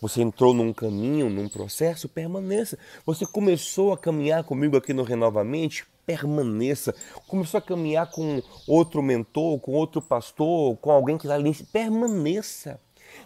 Você 0.00 0.22
entrou 0.22 0.54
num 0.54 0.72
caminho, 0.72 1.28
num 1.28 1.48
processo, 1.48 2.08
permaneça. 2.08 2.78
Você 3.04 3.26
começou 3.26 3.92
a 3.92 3.98
caminhar 3.98 4.44
comigo 4.44 4.76
aqui 4.76 4.94
no 4.94 5.02
Renovamente, 5.02 5.84
permaneça. 6.06 6.94
Começou 7.28 7.58
a 7.58 7.62
caminhar 7.62 8.10
com 8.10 8.42
outro 8.66 9.02
mentor, 9.02 9.58
com 9.60 9.72
outro 9.72 10.00
pastor, 10.00 10.76
com 10.78 10.90
alguém 10.90 11.18
que 11.18 11.26
está 11.26 11.34
ali, 11.34 11.52
permaneça. 11.72 12.80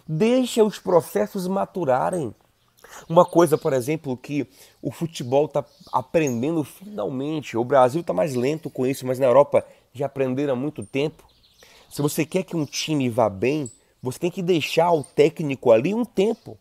Deixa 0.05 0.63
os 0.63 0.77
processos 0.77 1.47
maturarem. 1.47 2.35
Uma 3.07 3.25
coisa, 3.25 3.57
por 3.57 3.73
exemplo, 3.73 4.15
que 4.17 4.47
o 4.81 4.91
futebol 4.91 5.45
está 5.45 5.65
aprendendo 5.91 6.63
finalmente, 6.63 7.57
o 7.57 7.63
Brasil 7.63 8.01
está 8.01 8.13
mais 8.13 8.35
lento 8.35 8.69
com 8.69 8.85
isso, 8.85 9.05
mas 9.07 9.17
na 9.17 9.25
Europa 9.25 9.65
já 9.93 10.05
aprenderam 10.05 10.53
há 10.53 10.55
muito 10.55 10.83
tempo. 10.83 11.23
Se 11.89 12.01
você 12.01 12.25
quer 12.25 12.43
que 12.43 12.55
um 12.55 12.65
time 12.65 13.09
vá 13.09 13.29
bem, 13.29 13.71
você 14.01 14.19
tem 14.19 14.29
que 14.29 14.43
deixar 14.43 14.91
o 14.91 15.03
técnico 15.03 15.71
ali 15.71 15.93
um 15.93 16.05
tempo. 16.05 16.57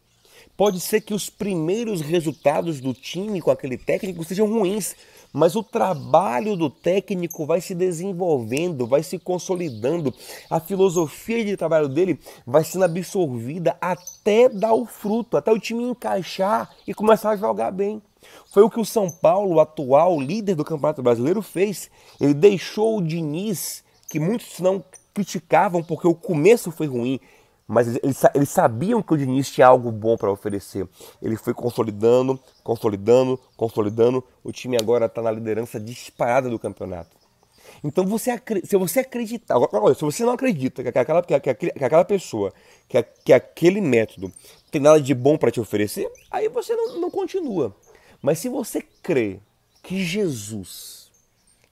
Pode 0.57 0.79
ser 0.79 1.01
que 1.01 1.13
os 1.13 1.29
primeiros 1.29 2.01
resultados 2.01 2.81
do 2.81 2.95
time 2.95 3.41
com 3.41 3.51
aquele 3.51 3.77
técnico 3.77 4.23
sejam 4.23 4.47
ruins, 4.47 4.95
mas 5.33 5.57
o 5.57 5.65
trabalho 5.65 6.55
do 6.55 6.71
técnico 6.71 7.45
vai 7.45 7.61
se 7.61 7.75
desenvolvendo, 7.75 8.87
vai 8.87 9.03
se 9.03 9.19
consolidando, 9.19 10.15
a 10.49 10.61
filosofia 10.61 11.45
de 11.45 11.57
trabalho 11.57 11.89
dele 11.89 12.21
vai 12.47 12.63
sendo 12.63 12.85
absorvida 12.85 13.77
até 13.81 14.49
dar 14.49 14.75
o 14.75 14.87
fruto, 14.87 15.37
até 15.37 15.51
o 15.51 15.59
time 15.59 15.83
encaixar 15.83 16.71
e 16.87 16.95
começar 16.95 17.31
a 17.31 17.37
jogar 17.37 17.73
bem. 17.73 18.01
Foi 18.53 18.63
o 18.63 18.71
que 18.71 18.79
o 18.79 18.85
São 18.85 19.11
Paulo, 19.11 19.59
atual 19.59 20.21
líder 20.21 20.55
do 20.55 20.65
Campeonato 20.65 21.03
Brasileiro, 21.03 21.43
fez. 21.43 21.91
Ele 22.21 22.33
deixou 22.33 22.99
o 22.99 23.03
Diniz, 23.03 23.83
que 24.09 24.21
muitos 24.21 24.61
não 24.61 24.85
criticavam 25.13 25.83
porque 25.83 26.07
o 26.07 26.15
começo 26.15 26.71
foi 26.71 26.87
ruim, 26.87 27.21
mas 27.67 27.97
eles, 27.97 28.23
eles 28.35 28.49
sabiam 28.51 29.03
que 29.03 29.15
o 29.15 29.17
Diniz 29.17 29.51
tinha 29.51 29.67
algo 29.67 29.91
bom 29.91 30.17
para 30.17 30.31
oferecer. 30.31 30.87
Ele 31.23 31.37
foi 31.37 31.55
consolidando, 31.55 32.39
consolidando, 32.63 33.41
consolidando. 33.57 34.23
O 34.43 34.53
time 34.53 34.77
agora 34.77 35.07
está 35.07 35.23
na 35.23 35.31
liderança 35.31 35.81
disparada 35.81 36.51
do 36.51 36.59
campeonato. 36.59 37.17
Então, 37.83 38.07
você, 38.07 38.41
se 38.65 38.77
você 38.77 39.01
acreditar, 39.01 39.57
olha, 39.59 39.95
se 39.95 40.03
você 40.03 40.25
não 40.25 40.33
acredita 40.33 40.83
que 40.83 40.99
aquela, 40.99 41.23
que, 41.23 41.39
que, 41.41 41.55
que 41.55 41.85
aquela 41.85 42.05
pessoa, 42.05 42.53
que, 42.89 43.03
que 43.25 43.33
aquele 43.33 43.81
método 43.81 44.33
tem 44.71 44.81
nada 44.81 45.01
de 45.01 45.15
bom 45.15 45.37
para 45.37 45.51
te 45.51 45.61
oferecer, 45.61 46.11
aí 46.31 46.49
você 46.49 46.75
não, 46.75 47.01
não 47.01 47.11
continua. 47.11 47.75
Mas 48.23 48.39
se 48.39 48.49
você 48.49 48.83
crê 49.03 49.39
que 49.83 50.03
Jesus 50.03 51.04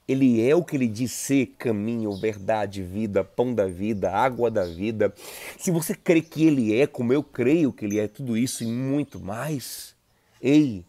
ele 0.07 0.47
é 0.47 0.55
o 0.55 0.63
que 0.63 0.75
ele 0.75 0.87
diz 0.87 1.11
ser 1.11 1.47
caminho, 1.57 2.15
verdade, 2.15 2.83
vida, 2.83 3.23
pão 3.23 3.53
da 3.53 3.65
vida, 3.65 4.11
água 4.11 4.51
da 4.51 4.65
vida. 4.65 5.13
Se 5.57 5.71
você 5.71 5.95
crê 5.95 6.21
que 6.21 6.45
ele 6.45 6.77
é, 6.77 6.85
como 6.85 7.13
eu 7.13 7.23
creio 7.23 7.71
que 7.71 7.85
ele 7.85 7.99
é, 7.99 8.07
tudo 8.07 8.37
isso 8.37 8.63
e 8.63 8.67
muito 8.67 9.19
mais, 9.19 9.95
ei, 10.41 10.83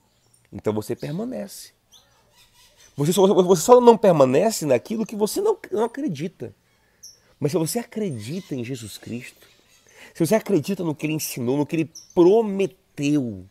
então 0.53 0.72
você 0.72 0.96
permanece. 0.96 1.72
Você 2.96 3.12
só, 3.12 3.27
você 3.27 3.62
só 3.62 3.81
não 3.81 3.96
permanece 3.96 4.66
naquilo 4.66 5.07
que 5.07 5.16
você 5.16 5.40
não, 5.40 5.57
não 5.70 5.85
acredita. 5.85 6.55
Mas 7.38 7.53
se 7.53 7.59
você 7.59 7.79
acredita 7.79 8.55
em 8.55 8.64
Jesus 8.64 8.98
Cristo, 8.98 9.46
se 10.12 10.24
você 10.24 10.35
acredita 10.35 10.83
no 10.85 10.94
que 10.94 11.07
ele 11.07 11.14
ensinou, 11.14 11.57
no 11.57 11.66
que 11.66 11.77
ele 11.77 11.90
prometeu, 12.14 13.44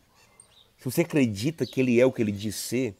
se 0.78 0.84
você 0.84 1.02
acredita 1.02 1.66
que 1.66 1.80
ele 1.80 2.00
é 2.00 2.06
o 2.06 2.12
que 2.12 2.22
ele 2.22 2.32
diz 2.32 2.54
ser, 2.54 2.94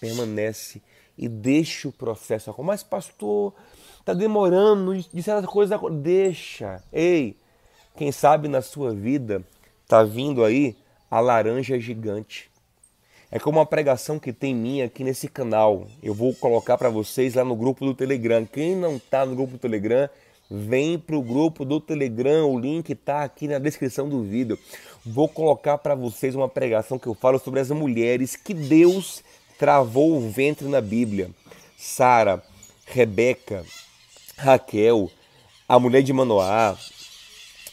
permanece 0.00 0.80
e 1.16 1.28
deixe 1.28 1.88
o 1.88 1.92
processo 1.92 2.50
acontecer. 2.50 2.66
Mas, 2.66 2.82
pastor, 2.82 3.54
está 4.00 4.14
demorando, 4.14 4.96
de 4.96 5.22
certas 5.22 5.46
coisas. 5.46 5.78
Deixa. 6.00 6.82
Ei, 6.92 7.36
quem 7.96 8.10
sabe 8.10 8.48
na 8.48 8.62
sua 8.62 8.92
vida 8.92 9.44
está 9.84 10.02
vindo 10.02 10.44
aí 10.44 10.76
a 11.10 11.20
laranja 11.20 11.78
gigante. 11.78 12.50
É 13.30 13.38
como 13.38 13.58
uma 13.58 13.66
pregação 13.66 14.18
que 14.18 14.32
tem 14.32 14.54
minha 14.54 14.84
aqui 14.84 15.02
nesse 15.02 15.26
canal. 15.26 15.86
Eu 16.02 16.12
vou 16.12 16.34
colocar 16.34 16.76
para 16.76 16.90
vocês 16.90 17.34
lá 17.34 17.44
no 17.44 17.56
grupo 17.56 17.84
do 17.84 17.94
Telegram. 17.94 18.44
Quem 18.44 18.76
não 18.76 18.96
está 18.96 19.24
no 19.24 19.34
grupo 19.34 19.52
do 19.52 19.58
Telegram, 19.58 20.08
vem 20.50 20.98
para 20.98 21.16
o 21.16 21.22
grupo 21.22 21.64
do 21.64 21.80
Telegram. 21.80 22.50
O 22.50 22.58
link 22.58 22.90
está 22.90 23.22
aqui 23.22 23.48
na 23.48 23.58
descrição 23.58 24.06
do 24.06 24.22
vídeo. 24.22 24.58
Vou 25.04 25.28
colocar 25.28 25.78
para 25.78 25.94
vocês 25.94 26.34
uma 26.34 26.48
pregação 26.48 26.98
que 26.98 27.06
eu 27.06 27.14
falo 27.14 27.38
sobre 27.38 27.60
as 27.60 27.70
mulheres 27.70 28.36
que 28.36 28.52
Deus 28.52 29.22
travou 29.62 30.16
o 30.16 30.28
ventre 30.28 30.66
na 30.66 30.80
Bíblia. 30.80 31.30
Sara, 31.78 32.42
Rebeca, 32.84 33.64
Raquel, 34.36 35.08
a 35.68 35.78
mulher 35.78 36.02
de 36.02 36.12
Manoá, 36.12 36.76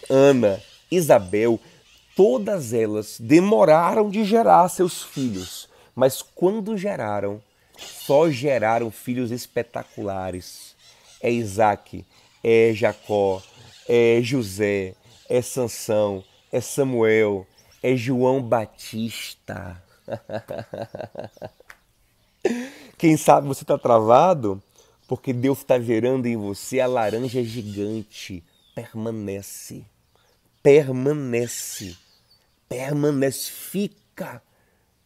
Ana, 0.07 0.61
Isabel, 0.91 1.59
todas 2.15 2.73
elas 2.73 3.17
demoraram 3.19 4.07
de 4.07 4.23
gerar 4.23 4.69
seus 4.69 5.01
filhos, 5.01 5.67
mas 5.95 6.21
quando 6.21 6.77
geraram, 6.77 7.41
só 7.75 8.29
geraram 8.29 8.91
filhos 8.91 9.31
espetaculares. 9.31 10.75
É 11.19 11.31
Isaac, 11.31 12.05
é 12.43 12.71
Jacó, 12.71 13.41
é 13.87 14.19
José, 14.21 14.93
é 15.27 15.41
Sansão, 15.41 16.23
é 16.51 16.61
Samuel, 16.61 17.47
é 17.81 17.95
João 17.95 18.43
Batista. 18.43 19.81
Quem 22.97 23.17
sabe 23.17 23.47
você 23.47 23.63
está 23.63 23.77
travado? 23.77 24.61
Porque 25.07 25.33
Deus 25.33 25.59
está 25.59 25.79
gerando 25.79 26.25
em 26.27 26.37
você 26.37 26.79
a 26.79 26.87
laranja 26.87 27.43
gigante. 27.43 28.43
Permanece. 28.75 29.85
Permanece. 30.61 31.97
Permanece. 32.67 33.49
Fica. 33.49 34.41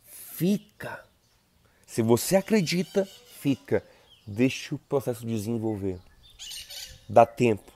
Fica. 0.05 1.05
Se 1.85 2.01
você 2.01 2.35
acredita, 2.35 3.07
fica. 3.39 3.83
Deixa 4.25 4.75
o 4.75 4.79
processo 4.79 5.25
desenvolver. 5.25 5.99
Dá 7.07 7.25
tempo. 7.25 7.71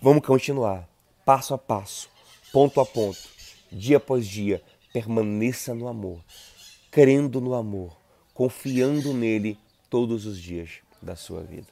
Vamos 0.00 0.24
continuar. 0.24 0.88
Passo 1.24 1.54
a 1.54 1.58
passo. 1.58 2.08
Ponto 2.52 2.80
a 2.80 2.86
ponto. 2.86 3.18
Dia 3.70 3.96
após 3.96 4.26
dia. 4.26 4.62
Permaneça 4.92 5.74
no 5.74 5.88
amor. 5.88 6.22
Crendo 6.90 7.40
no 7.40 7.54
amor 7.54 7.98
confiando 8.38 9.12
nele 9.12 9.58
todos 9.90 10.24
os 10.24 10.38
dias 10.38 10.74
da 11.02 11.16
sua 11.16 11.40
vida. 11.40 11.66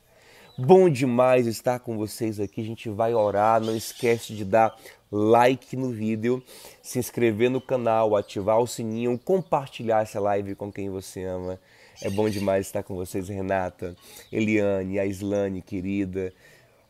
Bom 0.58 0.90
demais 0.90 1.46
estar 1.46 1.78
com 1.78 1.96
vocês 1.96 2.40
aqui. 2.40 2.60
A 2.60 2.64
gente 2.64 2.90
vai 2.90 3.14
orar. 3.14 3.60
Não 3.60 3.76
esquece 3.76 4.34
de 4.34 4.44
dar 4.44 4.76
like 5.12 5.76
no 5.76 5.90
vídeo, 5.90 6.42
se 6.82 6.98
inscrever 6.98 7.48
no 7.48 7.60
canal, 7.60 8.16
ativar 8.16 8.58
o 8.58 8.66
sininho, 8.66 9.16
compartilhar 9.16 10.02
essa 10.02 10.18
live 10.18 10.56
com 10.56 10.72
quem 10.72 10.90
você 10.90 11.22
ama. 11.22 11.60
É 12.02 12.10
bom 12.10 12.28
demais 12.28 12.66
estar 12.66 12.82
com 12.82 12.96
vocês, 12.96 13.28
Renata, 13.28 13.94
Eliane, 14.32 14.98
Aislane, 14.98 15.62
querida, 15.62 16.34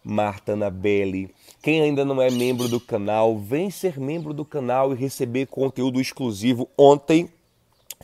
Marta 0.02 0.54
Anabelle. 0.54 1.34
Quem 1.60 1.82
ainda 1.82 2.02
não 2.02 2.22
é 2.22 2.30
membro 2.30 2.66
do 2.66 2.80
canal, 2.80 3.36
vem 3.36 3.68
ser 3.68 4.00
membro 4.00 4.32
do 4.32 4.42
canal 4.42 4.94
e 4.94 4.96
receber 4.96 5.48
conteúdo 5.48 6.00
exclusivo. 6.00 6.66
Ontem 6.78 7.28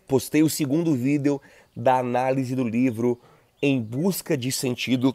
postei 0.06 0.42
o 0.42 0.50
segundo 0.50 0.94
vídeo 0.94 1.40
da 1.74 1.98
análise 1.98 2.54
do 2.54 2.64
livro 2.64 3.18
Em 3.60 3.80
Busca 3.80 4.36
de 4.36 4.52
Sentido. 4.52 5.14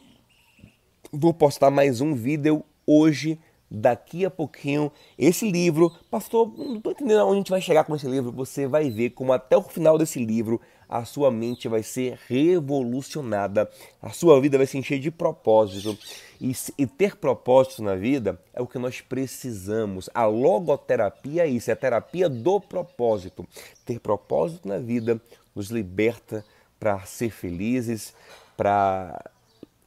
Vou 1.11 1.33
postar 1.33 1.71
mais 1.71 2.01
um 2.01 2.13
vídeo 2.13 2.63
hoje, 2.85 3.39
daqui 3.69 4.25
a 4.25 4.29
pouquinho. 4.29 4.91
Esse 5.17 5.49
livro, 5.49 5.91
pastor, 6.09 6.51
não 6.57 6.77
estou 6.77 6.91
entendendo 6.91 7.25
onde 7.25 7.33
a 7.33 7.37
gente 7.37 7.49
vai 7.49 7.61
chegar 7.61 7.83
com 7.83 7.95
esse 7.95 8.07
livro. 8.07 8.31
Você 8.31 8.67
vai 8.67 8.89
ver 8.89 9.11
como 9.11 9.33
até 9.33 9.55
o 9.57 9.61
final 9.61 9.97
desse 9.97 10.23
livro 10.23 10.59
a 10.89 11.03
sua 11.03 11.29
mente 11.29 11.67
vai 11.67 11.83
ser 11.83 12.17
revolucionada, 12.27 13.69
a 14.01 14.09
sua 14.11 14.39
vida 14.39 14.57
vai 14.57 14.65
se 14.65 14.77
encher 14.77 14.99
de 14.99 15.11
propósito. 15.11 15.97
E, 16.39 16.53
e, 16.77 16.85
ter 16.85 17.17
propósito 17.17 17.83
na 17.83 17.95
vida 17.95 18.39
é 18.53 18.61
o 18.61 18.67
que 18.67 18.77
nós 18.77 19.01
precisamos. 19.01 20.09
A 20.13 20.25
logoterapia 20.25 21.43
é 21.43 21.47
isso, 21.47 21.69
é 21.69 21.73
a 21.73 21.77
terapia 21.77 22.29
do 22.29 22.61
propósito. 22.61 23.45
Ter 23.85 23.99
propósito 23.99 24.67
na 24.67 24.77
vida 24.77 25.19
nos 25.57 25.69
liberta 25.69 26.45
para 26.79 27.03
ser 27.05 27.31
felizes, 27.31 28.13
para 28.55 29.31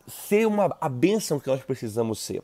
ser 0.09 0.47
uma, 0.47 0.77
a 0.81 0.89
bênção 0.89 1.39
que 1.39 1.47
nós 1.47 1.63
precisamos 1.63 2.19
ser. 2.19 2.43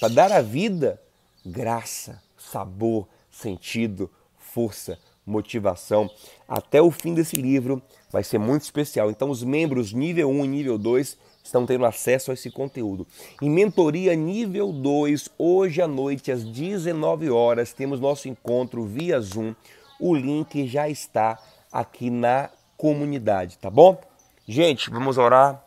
Para 0.00 0.08
dar 0.08 0.32
à 0.32 0.40
vida 0.40 1.00
graça, 1.44 2.22
sabor, 2.38 3.06
sentido, 3.30 4.10
força, 4.38 4.98
motivação. 5.26 6.10
Até 6.48 6.80
o 6.80 6.90
fim 6.90 7.12
desse 7.12 7.36
livro 7.36 7.82
vai 8.10 8.24
ser 8.24 8.38
muito 8.38 8.62
especial. 8.62 9.10
Então, 9.10 9.28
os 9.28 9.42
membros 9.42 9.92
nível 9.92 10.30
1 10.30 10.44
e 10.44 10.48
nível 10.48 10.78
2 10.78 11.18
estão 11.44 11.66
tendo 11.66 11.84
acesso 11.84 12.30
a 12.30 12.34
esse 12.34 12.50
conteúdo. 12.50 13.06
Em 13.42 13.50
mentoria 13.50 14.16
nível 14.16 14.72
2, 14.72 15.28
hoje 15.36 15.82
à 15.82 15.86
noite 15.86 16.32
às 16.32 16.42
19 16.42 17.28
horas, 17.28 17.74
temos 17.74 18.00
nosso 18.00 18.26
encontro 18.26 18.86
via 18.86 19.20
Zoom. 19.20 19.54
O 20.00 20.14
link 20.14 20.66
já 20.66 20.88
está 20.88 21.38
aqui 21.74 22.08
na 22.08 22.48
comunidade, 22.76 23.58
tá 23.58 23.68
bom? 23.68 24.00
Gente, 24.46 24.88
vamos 24.90 25.18
orar 25.18 25.60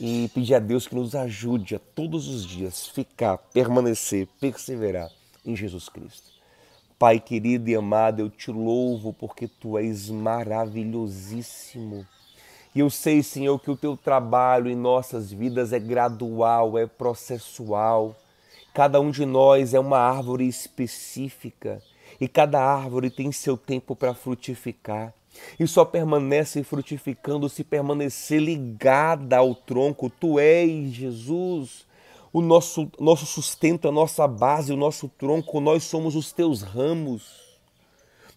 e 0.00 0.30
pedir 0.32 0.54
a 0.54 0.58
Deus 0.58 0.88
que 0.88 0.94
nos 0.94 1.14
ajude 1.14 1.74
a 1.74 1.78
todos 1.78 2.26
os 2.26 2.46
dias 2.46 2.88
ficar, 2.88 3.36
permanecer, 3.36 4.26
perseverar 4.40 5.10
em 5.44 5.54
Jesus 5.54 5.90
Cristo. 5.90 6.32
Pai 6.98 7.20
querido 7.20 7.68
e 7.68 7.74
amado, 7.74 8.20
eu 8.20 8.30
te 8.30 8.50
louvo 8.50 9.12
porque 9.12 9.46
tu 9.46 9.76
és 9.76 10.08
maravilhosíssimo. 10.08 12.06
E 12.74 12.80
eu 12.80 12.88
sei, 12.88 13.22
Senhor, 13.22 13.58
que 13.58 13.70
o 13.70 13.76
teu 13.76 13.94
trabalho 13.94 14.70
em 14.70 14.76
nossas 14.76 15.30
vidas 15.30 15.74
é 15.74 15.78
gradual, 15.78 16.78
é 16.78 16.86
processual. 16.86 18.16
Cada 18.72 18.98
um 18.98 19.10
de 19.10 19.26
nós 19.26 19.74
é 19.74 19.80
uma 19.80 19.98
árvore 19.98 20.48
específica 20.48 21.82
e 22.18 22.26
cada 22.26 22.58
árvore 22.58 23.10
tem 23.10 23.30
seu 23.30 23.58
tempo 23.58 23.94
para 23.94 24.14
frutificar. 24.14 25.12
E 25.58 25.66
só 25.66 25.84
permanece 25.84 26.62
frutificando 26.62 27.48
se 27.48 27.64
permanecer 27.64 28.40
ligada 28.40 29.36
ao 29.36 29.54
tronco. 29.54 30.10
Tu 30.10 30.38
és 30.38 30.90
Jesus, 30.90 31.86
o 32.32 32.40
nosso, 32.40 32.90
nosso 32.98 33.26
sustento, 33.26 33.88
a 33.88 33.92
nossa 33.92 34.26
base, 34.26 34.72
o 34.72 34.76
nosso 34.76 35.08
tronco. 35.08 35.60
Nós 35.60 35.84
somos 35.84 36.16
os 36.16 36.32
teus 36.32 36.62
ramos. 36.62 37.52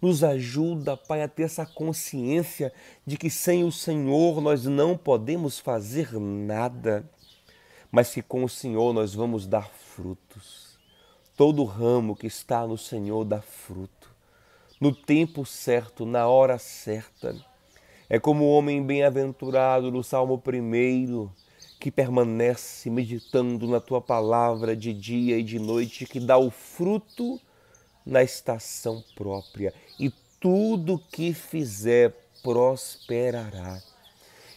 Nos 0.02 0.24
ajuda, 0.24 0.98
Pai, 0.98 1.22
a 1.22 1.28
ter 1.28 1.44
essa 1.44 1.66
consciência 1.66 2.72
de 3.06 3.18
que 3.18 3.30
sem 3.30 3.64
o 3.64 3.72
Senhor 3.72 4.42
nós 4.42 4.66
não 4.66 4.98
podemos 4.98 5.58
fazer 5.58 6.20
nada, 6.20 7.10
mas 7.92 8.14
que 8.14 8.22
com 8.22 8.44
o 8.44 8.50
Senhor 8.50 8.94
nós 8.94 9.16
vamos 9.16 9.48
dar 9.48 9.70
frutos. 9.70 10.78
Todo 11.36 11.64
ramo 11.64 12.16
que 12.16 12.28
está 12.28 12.68
no 12.68 12.78
Senhor 12.78 13.24
dá 13.26 13.42
fruto, 13.42 14.15
no 14.80 14.94
tempo 14.94 15.46
certo, 15.46 16.06
na 16.06 16.28
hora 16.28 16.58
certa. 16.58 17.36
É 18.10 18.20
como 18.20 18.44
o 18.44 18.52
homem 18.52 18.84
bem-aventurado 18.84 19.92
no 19.92 20.04
Salmo 20.04 20.42
1, 20.46 21.30
que 21.80 21.92
permanece 21.92 22.90
meditando 22.90 23.68
na 23.68 23.80
tua 23.80 24.02
palavra 24.02 24.76
de 24.76 24.94
dia 24.94 25.38
e 25.38 25.44
de 25.44 25.60
noite, 25.60 26.06
que 26.06 26.20
dá 26.20 26.38
o 26.38 26.52
fruto 26.52 27.40
na 28.06 28.22
estação 28.22 29.04
própria, 29.16 29.74
e 30.00 30.12
tudo 30.40 31.02
que 31.12 31.34
fizer 31.34 32.14
prosperará. 32.44 33.82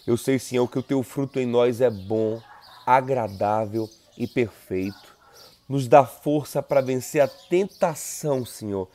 Eu 0.06 0.16
sei, 0.16 0.38
Senhor, 0.38 0.68
que 0.68 0.78
o 0.78 0.82
teu 0.82 1.02
fruto 1.02 1.40
em 1.40 1.46
nós 1.46 1.80
é 1.80 1.90
bom, 1.90 2.40
agradável 2.84 3.88
e 4.16 4.26
perfeito 4.26 5.18
nos 5.68 5.86
dá 5.86 6.04
força 6.04 6.62
para 6.62 6.80
vencer 6.80 7.20
a 7.20 7.28
tentação, 7.28 8.44
Senhor, 8.44 8.88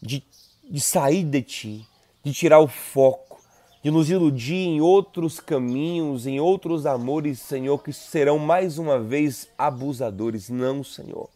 de, 0.00 0.22
de 0.70 0.80
sair 0.80 1.24
de 1.24 1.42
Ti, 1.42 1.88
de 2.22 2.32
tirar 2.32 2.60
o 2.60 2.68
foco, 2.68 3.40
de 3.82 3.90
nos 3.90 4.08
iludir 4.08 4.68
em 4.68 4.80
outros 4.80 5.40
caminhos, 5.40 6.28
em 6.28 6.38
outros 6.38 6.86
amores, 6.86 7.40
Senhor, 7.40 7.82
que 7.82 7.92
serão 7.92 8.38
mais 8.38 8.78
uma 8.78 9.00
vez 9.00 9.48
abusadores. 9.58 10.48
Não, 10.48 10.84
Senhor. 10.84 11.28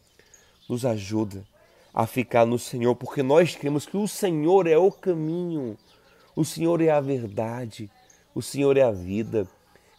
Nos 0.68 0.86
ajuda 0.86 1.44
a 1.92 2.06
ficar 2.06 2.46
no 2.46 2.60
Senhor, 2.60 2.94
porque 2.94 3.24
nós 3.24 3.56
cremos 3.56 3.86
que 3.86 3.96
o 3.96 4.06
Senhor 4.06 4.68
é 4.68 4.78
o 4.78 4.90
caminho, 4.92 5.76
o 6.36 6.44
Senhor 6.44 6.80
é 6.80 6.90
a 6.90 7.00
verdade, 7.00 7.90
o 8.34 8.42
Senhor 8.42 8.76
é 8.76 8.82
a 8.82 8.90
vida 8.90 9.46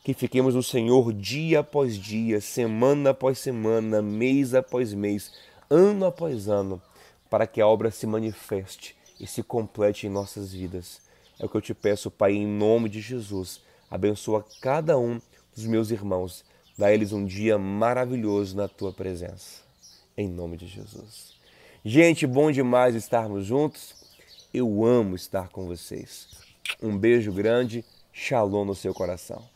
que 0.04 0.14
fiquemos 0.14 0.56
no 0.56 0.64
Senhor 0.64 1.12
dia 1.12 1.60
após 1.60 1.98
dia, 1.98 2.40
semana 2.40 3.10
após 3.10 3.40
semana, 3.40 4.02
mês 4.02 4.54
após 4.54 4.94
mês, 4.94 5.32
ano 5.70 6.06
após 6.06 6.48
ano, 6.48 6.82
para 7.30 7.48
que 7.48 7.60
a 7.60 7.68
obra 7.68 7.92
se 7.92 8.06
manifeste 8.06 8.95
e 9.20 9.28
se 9.28 9.44
complete 9.44 10.08
em 10.08 10.10
nossas 10.10 10.54
vidas. 10.54 11.02
É 11.40 11.46
o 11.46 11.50
que 11.50 11.56
eu 11.58 11.62
te 11.62 11.74
peço, 11.74 12.10
Pai, 12.10 12.34
em 12.34 12.48
nome 12.48 12.90
de 12.90 13.02
Jesus. 13.02 13.62
Abençoa 13.90 14.46
cada 14.62 14.98
um 14.98 15.20
dos 15.56 15.66
meus 15.66 15.92
irmãos. 15.92 16.44
Dá 16.78 16.88
a 16.88 16.94
eles 16.94 17.14
um 17.14 17.26
dia 17.26 17.58
maravilhoso 17.58 18.56
na 18.56 18.68
tua 18.68 18.92
presença. 18.92 19.62
Em 20.18 20.28
nome 20.28 20.58
de 20.58 20.68
Jesus. 20.68 21.34
Gente, 21.84 22.26
bom 22.26 22.52
demais 22.52 22.96
estarmos 22.96 23.46
juntos. 23.46 23.96
Eu 24.54 24.84
amo 24.84 25.16
estar 25.16 25.50
com 25.50 25.68
vocês. 25.68 26.30
Um 26.82 26.98
beijo 26.98 27.32
grande. 27.32 27.86
Shalom 28.12 28.66
no 28.66 28.76
seu 28.76 28.94
coração. 28.94 29.55